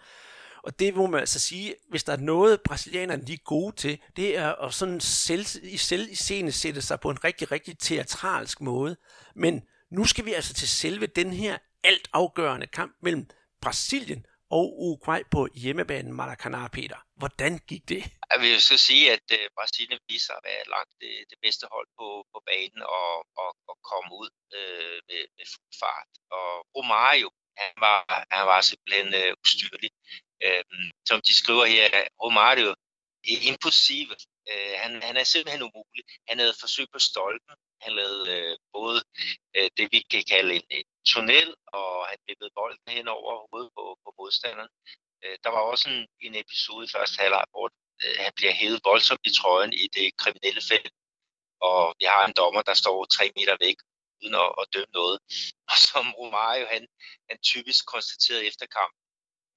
[0.64, 4.02] Og det må man altså sige, hvis der er noget, brasilianerne de er gode til,
[4.16, 7.80] det er at sådan selv, i selv i scene sætte sig på en rigtig, rigtig
[7.80, 8.96] teatralsk måde.
[9.36, 13.30] Men nu skal vi altså til selve den her altafgørende kamp mellem
[13.62, 14.26] Brasilien
[14.58, 17.00] og Uruguay på hjemmebanen Maracanã, Peter.
[17.22, 18.04] Hvordan gik det?
[18.32, 21.88] Jeg vil så sige, at øh, Brasilien viser at være langt det, det bedste hold
[22.00, 24.30] på, på banen og, og, og komme ud
[24.60, 26.12] øh, med, med fuld fart.
[26.38, 27.30] Og Romario,
[27.62, 28.00] han var,
[28.36, 29.92] han var simpelthen øh, ustyrlig
[30.46, 30.64] øh,
[31.10, 31.88] som de skriver her,
[32.24, 32.70] Romario
[33.32, 34.18] er impossible.
[34.52, 36.04] Uh, øh, han, han er simpelthen umulig.
[36.30, 39.00] Han havde forsøg på stolpen, han lavede øh, både
[39.56, 43.72] øh, det, vi kan kalde en, en tunnel, og han vippede bolden hen over hovedet
[43.78, 44.72] på, på modstanderen.
[45.24, 47.68] Øh, der var også en, en episode i første halvleg, hvor
[48.04, 50.94] øh, han bliver hævet voldsomt i trøjen i det kriminelle felt,
[51.70, 53.78] og vi har en dommer, der står tre meter væk,
[54.22, 55.18] uden at, at dømme noget.
[55.72, 56.84] Og som Romario, han,
[57.30, 58.94] han typisk konstaterede efter kamp,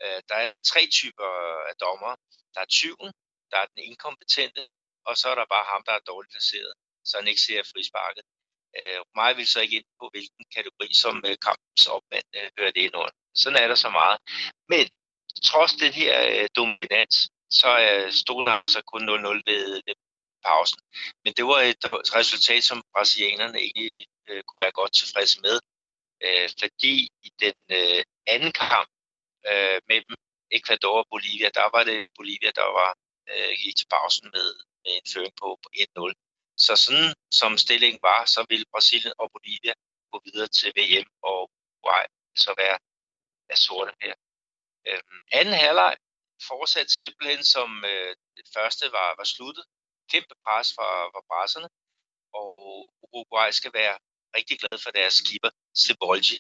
[0.05, 1.29] øh, der er tre typer
[1.71, 2.13] af dommer.
[2.55, 3.11] Der er tyven,
[3.51, 4.63] der er den inkompetente,
[5.09, 6.73] og så er der bare ham, der er dårligt placeret
[7.05, 8.25] så han ikke ser frisparket.
[8.79, 12.73] Øh, mig vil så ikke ind på, hvilken kategori, som øh, kampens opmand øh, hører
[12.77, 13.15] det ind under.
[13.35, 14.19] Sådan er der så meget.
[14.73, 14.85] Men
[15.51, 17.17] trods den her øh, dominans,
[17.61, 19.95] så øh, stod der kun 0-0 ved, ved
[20.45, 20.81] pausen.
[21.25, 21.85] Men det var et
[22.19, 25.57] resultat, som brasilianerne egentlig øh, kunne være godt tilfredse med.
[26.25, 26.95] Øh, fordi
[27.27, 28.03] i den øh,
[28.35, 28.89] anden kamp
[29.51, 30.15] øh, mellem
[30.59, 32.91] Ecuador og Bolivia, der var det Bolivia, der var
[33.31, 34.49] øh, gik til pausen med,
[34.83, 36.13] med en føring på, på 1-0.
[36.65, 39.75] Så sådan som stillingen var, så ville Brasilien og Bolivia
[40.13, 42.05] gå videre til VM, og Uruguay
[42.45, 42.79] så være
[43.53, 44.15] af sorte her.
[44.89, 45.03] Øh,
[45.39, 45.97] anden halvleg
[46.49, 49.65] fortsatte simpelthen som øh, det første var, var sluttet.
[50.13, 51.69] Kæmpe pres fra, fra brasserne,
[52.41, 52.49] og
[53.03, 53.97] Uruguay skal være
[54.37, 55.51] rigtig glad for deres keeper,
[55.83, 56.37] Sebolgi.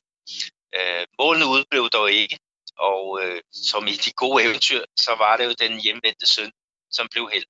[0.77, 2.37] Øh, målene udblev dog ikke,
[2.79, 6.53] og øh, som i de gode eventyr, så var det jo den hjemvendte søn,
[6.91, 7.45] som blev held.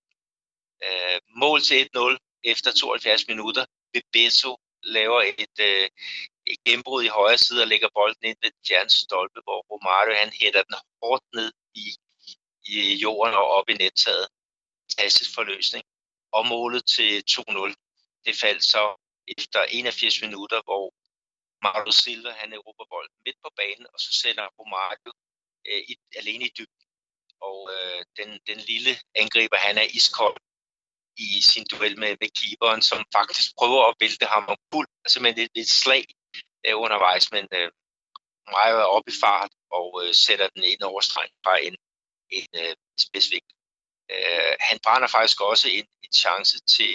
[0.87, 3.65] Øh, mål til 1-0 efter 72 minutter.
[3.93, 5.89] Bebeto laver et, øh,
[6.47, 10.33] et gennembrud i højre side og lægger bolden ind ved Jans stolpe, hvor Romario han
[10.41, 11.87] hætter den hårdt ned i,
[12.65, 14.27] i jorden og op i nettaget.
[14.83, 15.85] Fantastisk forløsning.
[16.33, 18.85] Og målet til 2-0, det faldt så
[19.39, 20.95] efter 81 minutter, hvor
[21.63, 25.13] Marco Silva han erobrer bolden midt på banen, og så sender Romario
[25.69, 26.87] øh, i, alene i dybden.
[27.49, 30.37] Og øh, den, den lille angriber, han er iskold
[31.17, 35.19] i sin duel med, med keeperen, som faktisk prøver at vælte ham om fuld, altså
[35.23, 36.05] med et, et slag
[36.67, 37.71] øh, undervejs, men øh,
[38.53, 41.77] Mario er oppe i fart og øh, sætter den ind over streng bare en,
[42.31, 43.51] en øh, spidsvigt.
[44.15, 46.95] Øh, han brænder faktisk også en, en chance til,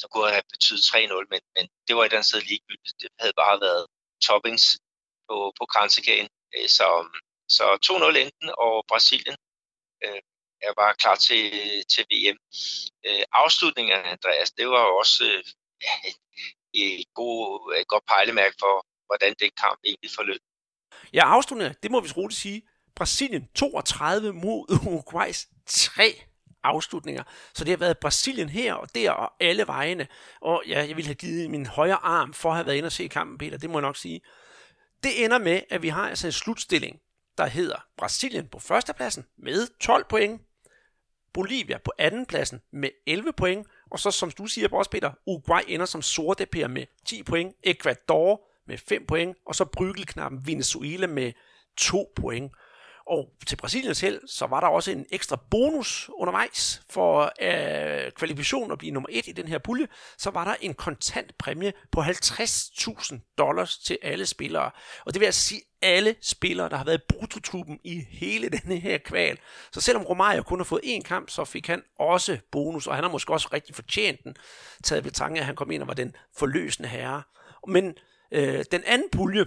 [0.00, 2.96] som kunne have betydet 3-0, men, men det var et eller andet sted ligegyldigt.
[3.00, 3.84] Det havde bare været
[4.26, 4.64] toppings
[5.28, 6.28] på, på kransekagen.
[6.54, 6.86] Øh, så,
[7.56, 9.36] så 2-0 enten, og Brasilien
[10.04, 10.20] øh,
[10.66, 11.42] er bare klar til,
[11.92, 12.38] til VM.
[13.06, 15.44] Øh, afslutningen Andreas, det var jo også øh,
[16.74, 20.40] et, god, et godt pejlemærke for, hvordan den kamp egentlig forløb.
[21.12, 22.62] Ja, afslutningen, det må vi roligt sige.
[22.96, 26.24] Brasilien 32 mod Uruguays 3
[26.64, 27.22] afslutninger.
[27.54, 30.06] Så det har været Brasilien her og der og alle vejene.
[30.40, 32.92] Og ja, jeg ville have givet min højre arm for at have været inde og
[32.92, 33.58] se kampen, Peter.
[33.58, 34.20] Det må jeg nok sige.
[35.02, 37.00] Det ender med, at vi har altså en slutstilling,
[37.38, 40.42] der hedder Brasilien på førstepladsen med 12 point,
[41.34, 45.86] Bolivia på andenpladsen med 11 point, og så som du siger også, Peter, Uruguay ender
[45.86, 51.32] som sorte per med 10 point, Ecuador med 5 point, og så Bryggelknappen Venezuela med
[51.76, 52.52] 2 point.
[53.06, 58.72] Og til Brasiliens held, så var der også en ekstra bonus undervejs for øh, kvalifikationen
[58.72, 59.86] at blive nummer et i den her pulje.
[60.18, 64.70] Så var der en kontant præmie på 50.000 dollars til alle spillere.
[65.06, 68.76] Og det vil altså sige alle spillere, der har været i brutotruppen i hele denne
[68.76, 69.38] her kval.
[69.72, 73.04] Så selvom Romario kun har fået én kamp, så fik han også bonus, og han
[73.04, 74.36] har måske også rigtig fortjent den,
[74.84, 77.22] taget ved tanke, at han kom ind og var den forløsende herre.
[77.68, 77.94] Men
[78.32, 79.44] øh, den anden pulje,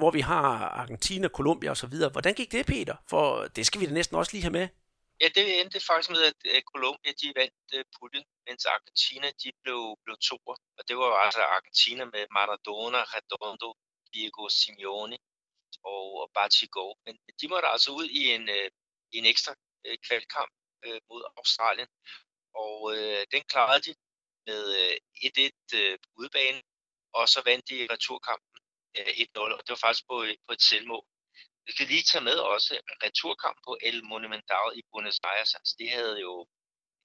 [0.00, 0.48] hvor vi har
[0.82, 2.10] Argentina, Colombia og så videre.
[2.10, 2.96] Hvordan gik det, Peter?
[3.10, 3.24] For
[3.56, 4.68] det skal vi da næsten også lige have med.
[5.20, 6.22] Ja, det endte faktisk med,
[6.58, 10.56] at Colombia de vandt øh, puljen, mens Argentina de blev, blev toer.
[10.78, 13.70] Og det var altså Argentina med Maradona, Redondo,
[14.12, 15.18] Diego Simeone
[15.92, 16.86] og, og Batigo.
[17.06, 18.68] Men de måtte altså ud i en, øh,
[19.12, 19.52] i en ekstra
[19.86, 20.50] øh, kvalkamp
[21.10, 21.88] mod Australien.
[22.64, 23.92] Og øh, den klarede de
[24.46, 24.62] med
[25.16, 26.60] 1-1 øh, udebane,
[27.18, 28.53] og så vandt de returkampen
[28.98, 31.04] Øh, 1-0, og det var faktisk på, øh, på et selvmål.
[31.66, 32.72] Vi skal lige tage med også
[33.06, 35.54] returkamp på El Monumental i Buenos Aires.
[35.58, 36.46] Altså, det havde jo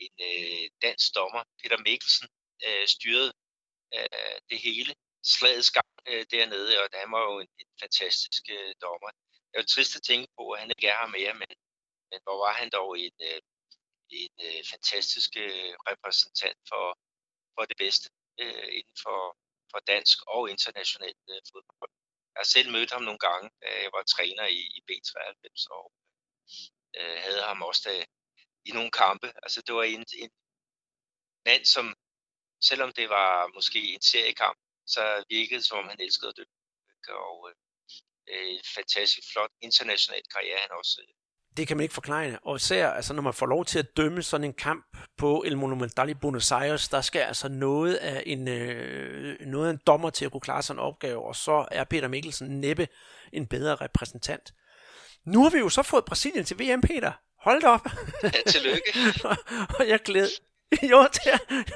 [0.06, 2.28] en øh, dansk dommer, Peter Mikkelsen,
[2.66, 3.32] øh, styret
[3.96, 4.92] øh, det hele.
[5.36, 9.10] Slagets gang øh, dernede, og han var jo en, en fantastisk øh, dommer.
[9.48, 11.52] Det er jo trist at tænke på, at han ikke er her mere, men,
[12.12, 13.42] men hvor var han dog en, øh,
[14.10, 16.86] en øh, fantastisk øh, repræsentant for,
[17.56, 18.08] for det bedste
[18.42, 19.20] øh, inden for,
[19.72, 21.92] for dansk og international øh, fodbold.
[22.34, 25.86] Jeg har selv mødt ham nogle gange, da jeg var træner i, i B93, og
[26.98, 28.06] øh, havde ham også da,
[28.66, 29.28] i nogle kampe.
[29.44, 30.32] Altså det var en, en
[31.46, 31.86] mand, som
[32.70, 36.46] selvom det var måske en seriekamp, så virkede som om han elskede at dø.
[37.10, 37.56] Og øh,
[38.32, 41.14] øh, en fantastisk flot international karriere han også øh,
[41.58, 42.38] det kan man ikke forklare.
[42.44, 44.86] Og især, altså, når man får lov til at dømme sådan en kamp
[45.18, 49.72] på El Monumental i Buenos Aires, der skal altså noget af en, øh, noget af
[49.72, 52.88] en dommer til at kunne klare sådan en opgave, og så er Peter Mikkelsen næppe
[53.34, 54.54] en bedre repræsentant.
[55.26, 57.12] Nu har vi jo så fået Brasilien til VM, Peter.
[57.40, 57.88] Hold op.
[58.24, 58.94] Ja, tillykke.
[59.80, 60.28] og jeg glæder,
[60.92, 61.08] jo,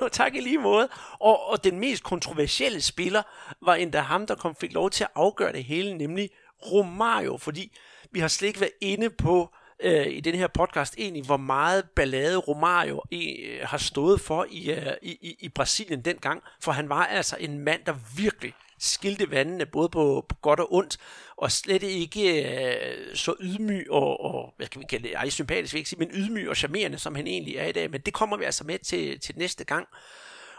[0.01, 0.89] jo, tak i lige måde.
[1.19, 3.23] Og, og den mest kontroversielle spiller
[3.65, 6.29] var endda ham, der kom, fik lov til at afgøre det hele, nemlig
[6.71, 7.77] Romario, fordi
[8.11, 9.49] vi har slet ikke været inde på
[9.83, 14.71] øh, i den her podcast egentlig, hvor meget ballade Romario øh, har stået for i,
[14.71, 19.65] øh, i, i Brasilien dengang, for han var altså en mand, der virkelig skilte vandene,
[19.65, 20.97] både på, på godt og ondt,
[21.37, 25.73] og slet ikke øh, så ydmyg og, og, hvad kan vi kalde det, ej, sympatisk
[25.73, 27.91] vil ikke sige, men ydmyg og charmerende, som han egentlig er i dag.
[27.91, 29.87] Men det kommer vi altså med til, til næste gang.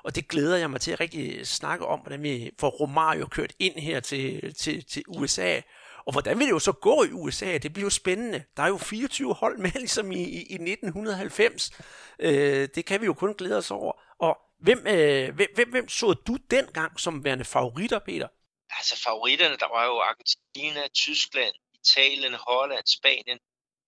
[0.05, 3.53] Og det glæder jeg mig til at rigtig snakke om, hvordan vi får Romario kørt
[3.59, 5.61] ind her til, til, til USA.
[6.07, 7.59] Og hvordan vil det jo så gå i USA?
[7.59, 8.45] Det bliver jo spændende.
[8.57, 11.71] Der er jo 24 hold med, ligesom i, i, i 1990.
[12.19, 13.93] Øh, det kan vi jo kun glæde os over.
[14.19, 18.29] Og hvem, øh, hvem, hvem, hvem så du dengang som værende favoritter, Peter?
[18.71, 23.39] Altså favoritterne, der var jo Argentina, Tyskland, Italien, Holland, Spanien.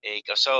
[0.03, 0.31] Ikke?
[0.31, 0.53] Og så,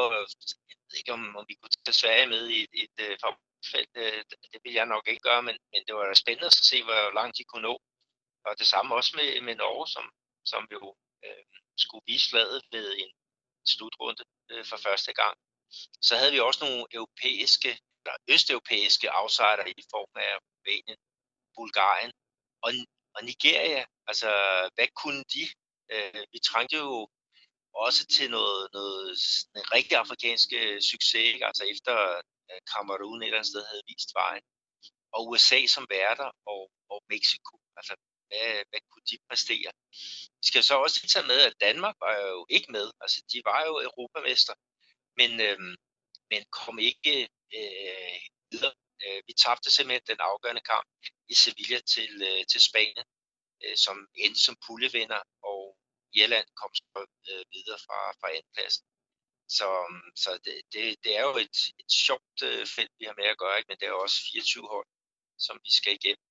[0.70, 3.38] jeg ved ikke om, om vi kunne tage Sverige med i et, et, øh, et
[3.72, 3.90] felt.
[3.96, 7.14] Øh, det vil jeg nok ikke gøre, men, men det var spændende at se, hvor
[7.20, 7.76] langt de kunne nå.
[8.46, 10.06] Og det samme også med, med Norge, som,
[10.46, 10.96] som jo
[11.26, 11.44] øh,
[11.84, 13.12] skulle vise slaget ved en
[13.74, 15.38] slutrunde øh, for første gang.
[16.08, 21.00] Så havde vi også nogle europæiske, eller østeuropæiske outsider i form af Rumænien,
[21.56, 22.12] Bulgarien
[22.66, 22.72] og,
[23.16, 23.86] og Nigeria.
[24.10, 24.30] Altså,
[24.76, 25.44] hvad kunne de?
[25.94, 27.10] Øh, vi trængte jo
[27.86, 29.10] også til noget, noget
[29.60, 30.50] en rigtig afrikansk
[30.92, 31.46] succes, ikke?
[31.50, 31.96] altså efter
[32.52, 34.44] øh, Kamerun et eller andet sted havde vist vejen.
[35.16, 36.62] Og USA som værter og,
[36.92, 37.54] og Mexico.
[37.80, 37.94] Altså,
[38.28, 39.72] hvad, hvad kunne de præstere?
[40.42, 42.88] Vi skal så også tage med, at Danmark var jo ikke med.
[43.02, 44.56] Altså, de var jo europamester,
[45.20, 45.60] men, øh,
[46.32, 47.14] men kom ikke
[47.58, 48.20] øh,
[48.52, 48.74] videre
[49.06, 50.88] øh, vi tabte simpelthen den afgørende kamp
[51.34, 53.08] i Sevilla til, øh, til Spanien,
[53.64, 55.22] øh, som endte som puljevinder,
[55.52, 55.62] og
[56.22, 57.00] Irland kom så
[57.32, 58.86] øh, videre fra, fra andenpladsen.
[59.58, 63.16] Så, øhm, så det, det, det er jo et, et sjovt øh, felt, vi har
[63.22, 63.70] med at gøre, ikke?
[63.70, 64.88] men det er også 24 hold,
[65.46, 66.28] som vi skal igennem.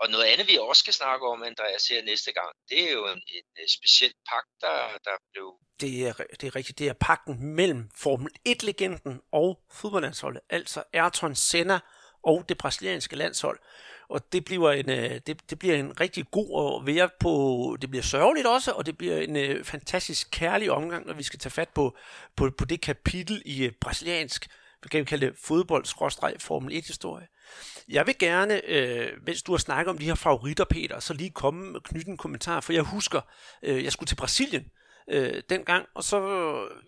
[0.00, 3.06] Og noget andet, vi også skal snakke om, Andreas, her næste gang, det er jo
[3.06, 5.46] en, en, øh, speciel pagt, der, der blev...
[5.80, 11.34] Det er, det er rigtigt, det er pakten mellem Formel 1-legenden og fodboldlandsholdet, altså Ayrton
[11.34, 11.78] Senna
[12.22, 13.58] og det brasilianske landshold.
[14.08, 17.32] Og det bliver en, øh, det, det bliver en rigtig god at være på.
[17.80, 21.38] Det bliver sørgeligt også, og det bliver en øh, fantastisk kærlig omgang, når vi skal
[21.38, 21.96] tage fat på,
[22.36, 24.48] på, på det kapitel i uh, brasiliansk,
[24.82, 27.26] vi kan kalde det fodbold Formel 1-historie.
[27.88, 31.30] Jeg vil gerne, øh, mens du har snakket om de her favoritter, Peter, så lige
[31.30, 33.20] komme og knytte en kommentar, for jeg husker,
[33.62, 34.64] øh, jeg skulle til Brasilien
[35.10, 36.20] øh, dengang, og så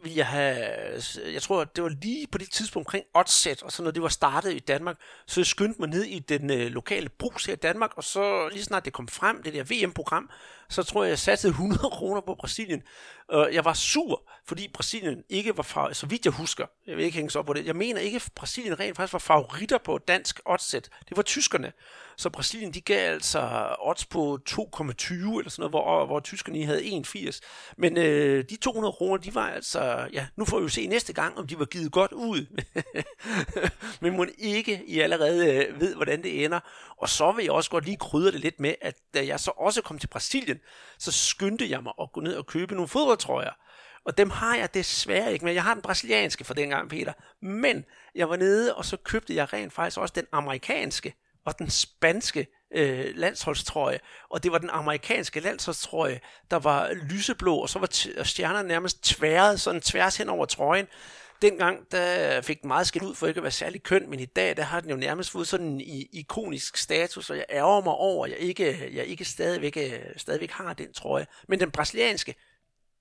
[0.02, 0.94] ville jeg have,
[1.26, 4.02] øh, jeg tror, det var lige på det tidspunkt omkring oddset, og så når det
[4.02, 4.96] var startet i Danmark,
[5.26, 8.48] så jeg skyndte mig ned i den øh, lokale brus her i Danmark, og så
[8.48, 10.30] lige snart det kom frem, det der VM-program,
[10.70, 12.82] så tror jeg, jeg satte 100 kroner på Brasilien.
[13.28, 17.04] Og jeg var sur, fordi Brasilien ikke var, fra, så vidt jeg husker, jeg vil
[17.04, 19.98] ikke hænge op på det, jeg mener ikke, at Brasilien rent faktisk var favoritter på
[19.98, 20.90] dansk oddset.
[21.08, 21.72] Det var tyskerne.
[22.16, 26.80] Så Brasilien, de gav altså odds på 2,20 eller sådan noget, hvor, hvor tyskerne havde
[26.80, 27.40] 1,80.
[27.76, 31.12] Men øh, de 200 kroner, de var altså, ja, nu får vi jo se næste
[31.12, 32.62] gang, om de var givet godt ud.
[34.02, 36.60] Men må ikke I allerede øh, ved, hvordan det ender.
[36.96, 39.50] Og så vil jeg også godt lige krydre det lidt med, at da jeg så
[39.56, 40.59] også kom til Brasilien,
[40.98, 43.52] så skyndte jeg mig at gå ned og købe nogle fodboldtrøjer.
[44.04, 47.12] Og dem har jeg desværre ikke, men jeg har den brasilianske for dengang, Peter.
[47.42, 47.84] Men
[48.14, 52.46] jeg var nede, og så købte jeg rent faktisk også den amerikanske og den spanske
[52.74, 53.98] øh, landsholdstrøje,
[54.30, 59.04] og det var den amerikanske landsholdstrøje, der var lyseblå, og så var t- stjernerne nærmest
[59.04, 60.86] tværet, sådan tværs hen over trøjen.
[61.42, 64.24] Dengang der fik den meget skidt ud for ikke at være særlig køn, men i
[64.24, 67.92] dag der har den jo nærmest fået sådan en ikonisk status, og jeg ærger mig
[67.92, 71.26] over, at jeg ikke, jeg ikke stadigvæk, øh, stadigvæk har den trøje.
[71.48, 72.34] Men den brasilianske,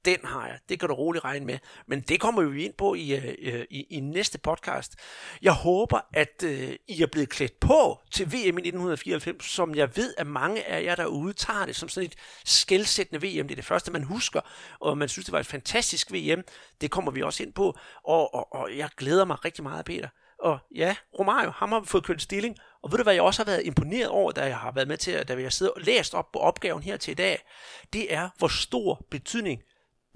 [0.05, 0.59] den har jeg.
[0.69, 1.57] Det kan du roligt regne med.
[1.87, 4.95] Men det kommer vi ind på i, øh, øh i, i næste podcast.
[5.41, 9.97] Jeg håber, at øh, I er blevet klædt på til VM i 1994, som jeg
[9.97, 13.47] ved, at mange af jer derude tager det som sådan et skældsættende VM.
[13.47, 14.41] Det er det første, man husker,
[14.79, 16.41] og man synes, det var et fantastisk VM.
[16.81, 20.09] Det kommer vi også ind på, og, og, og jeg glæder mig rigtig meget, Peter.
[20.39, 22.55] Og ja, Romario, ham har fået kørt stilling.
[22.83, 24.97] Og ved du hvad jeg også har været imponeret over, da jeg har været med
[24.97, 27.45] til, da jeg sidder og læst op på opgaven her til i dag,
[27.93, 29.61] det er, hvor stor betydning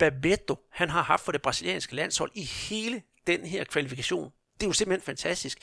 [0.04, 4.34] Babeto, han har haft for det brasilianske landshold i hele den her kvalifikation.
[4.54, 5.58] Det er jo simpelthen fantastisk.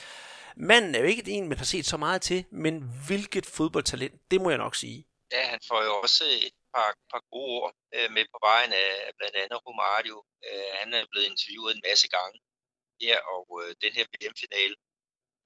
[0.57, 2.73] Manden er jo ikke en, man har set så meget til, men
[3.07, 4.99] hvilket fodboldtalent, det må jeg nok sige.
[5.31, 8.89] Ja, han får jo også et par, par gode ord øh, med på vejen af
[9.17, 10.17] blandt andet Romario.
[10.47, 12.37] Øh, han er blevet interviewet en masse gange
[13.01, 14.75] her, og øh, den her VM-finale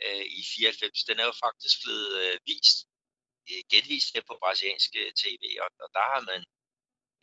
[0.06, 2.78] øh, i 94, den er jo faktisk blevet øh, vist,
[3.50, 6.42] øh, genvist her på brasilianske tv, og, og der har man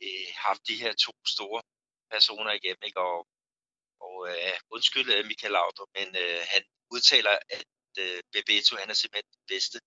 [0.05, 1.61] øh, haft de her to store
[2.14, 3.00] personer igennem, ikke?
[3.09, 3.18] og,
[4.07, 6.62] og øh, undskyld øh, Michael Laudrup, men øh, han
[6.94, 7.68] udtaler, at
[8.03, 9.78] øh, Bebeto han er simpelthen den bedste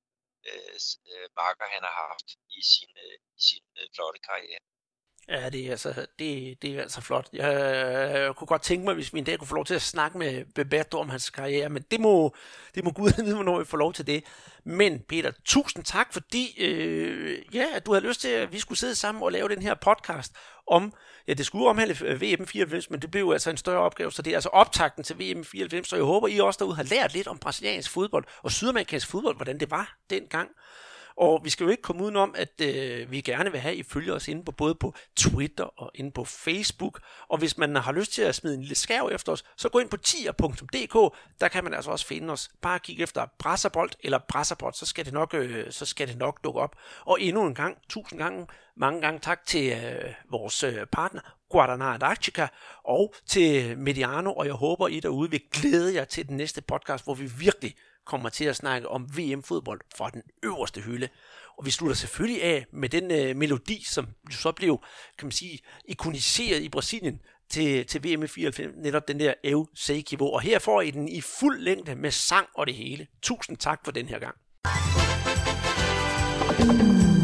[0.50, 0.76] øh,
[1.12, 2.28] øh, marker, han har haft
[2.60, 4.64] i sin, øh, i sin øh, flotte karriere.
[5.28, 7.30] Ja, det er, altså, det, det er altså flot.
[7.34, 7.52] Jeg,
[8.14, 10.18] jeg kunne godt tænke mig, hvis vi en dag kunne få lov til at snakke
[10.18, 12.36] med Bebeto om hans karriere, men det må,
[12.76, 14.24] det må Gud vide, hvornår vi får lov til det.
[14.66, 18.80] Men Peter, tusind tak, fordi øh, ja, at du havde lyst til, at vi skulle
[18.80, 20.34] sidde sammen og lave den her podcast
[20.68, 20.94] om,
[21.28, 24.22] ja, det skulle omhandle øh, VM 94, men det blev altså en større opgave, så
[24.22, 27.14] det er altså optakten til VM 94, så jeg håber, I også derude har lært
[27.14, 30.50] lidt om brasiliansk fodbold og sydamerikansk fodbold, hvordan det var dengang.
[31.18, 33.84] Og vi skal jo ikke komme udenom, at øh, vi gerne vil have, at I
[33.84, 37.00] følger os inde på både på Twitter og inde på Facebook.
[37.28, 39.80] Og hvis man har lyst til at smide en lille skærv efter os, så gå
[39.80, 41.16] ind på tier.dk.
[41.42, 42.50] Der kan man altså også finde os.
[42.62, 46.44] Bare kig efter Brasserbold eller Brasserbold, så skal det nok, øh, så skal det nok
[46.44, 46.76] dukke op.
[47.06, 48.48] Og endnu en gang, tusind gange,
[48.78, 52.48] mange gange tak til øh, vores øh, partner, Guadalajara Antarctica,
[52.84, 57.04] og til Mediano, og jeg håber, I derude vil glæde jer til den næste podcast,
[57.04, 57.76] hvor vi virkelig
[58.06, 61.10] kommer til at snakke om VM-fodbold fra den øverste hylde.
[61.58, 64.80] Og vi slutter selvfølgelig af med den øh, melodi, som så blev,
[65.18, 69.68] kan man sige, ikoniseret i Brasilien til, til VM i 94, netop den der Eu
[69.76, 70.32] Seikibo.
[70.32, 73.08] Og her får I den i fuld længde med sang og det hele.
[73.22, 74.36] Tusind tak for den her gang.
[76.58, 77.15] thank you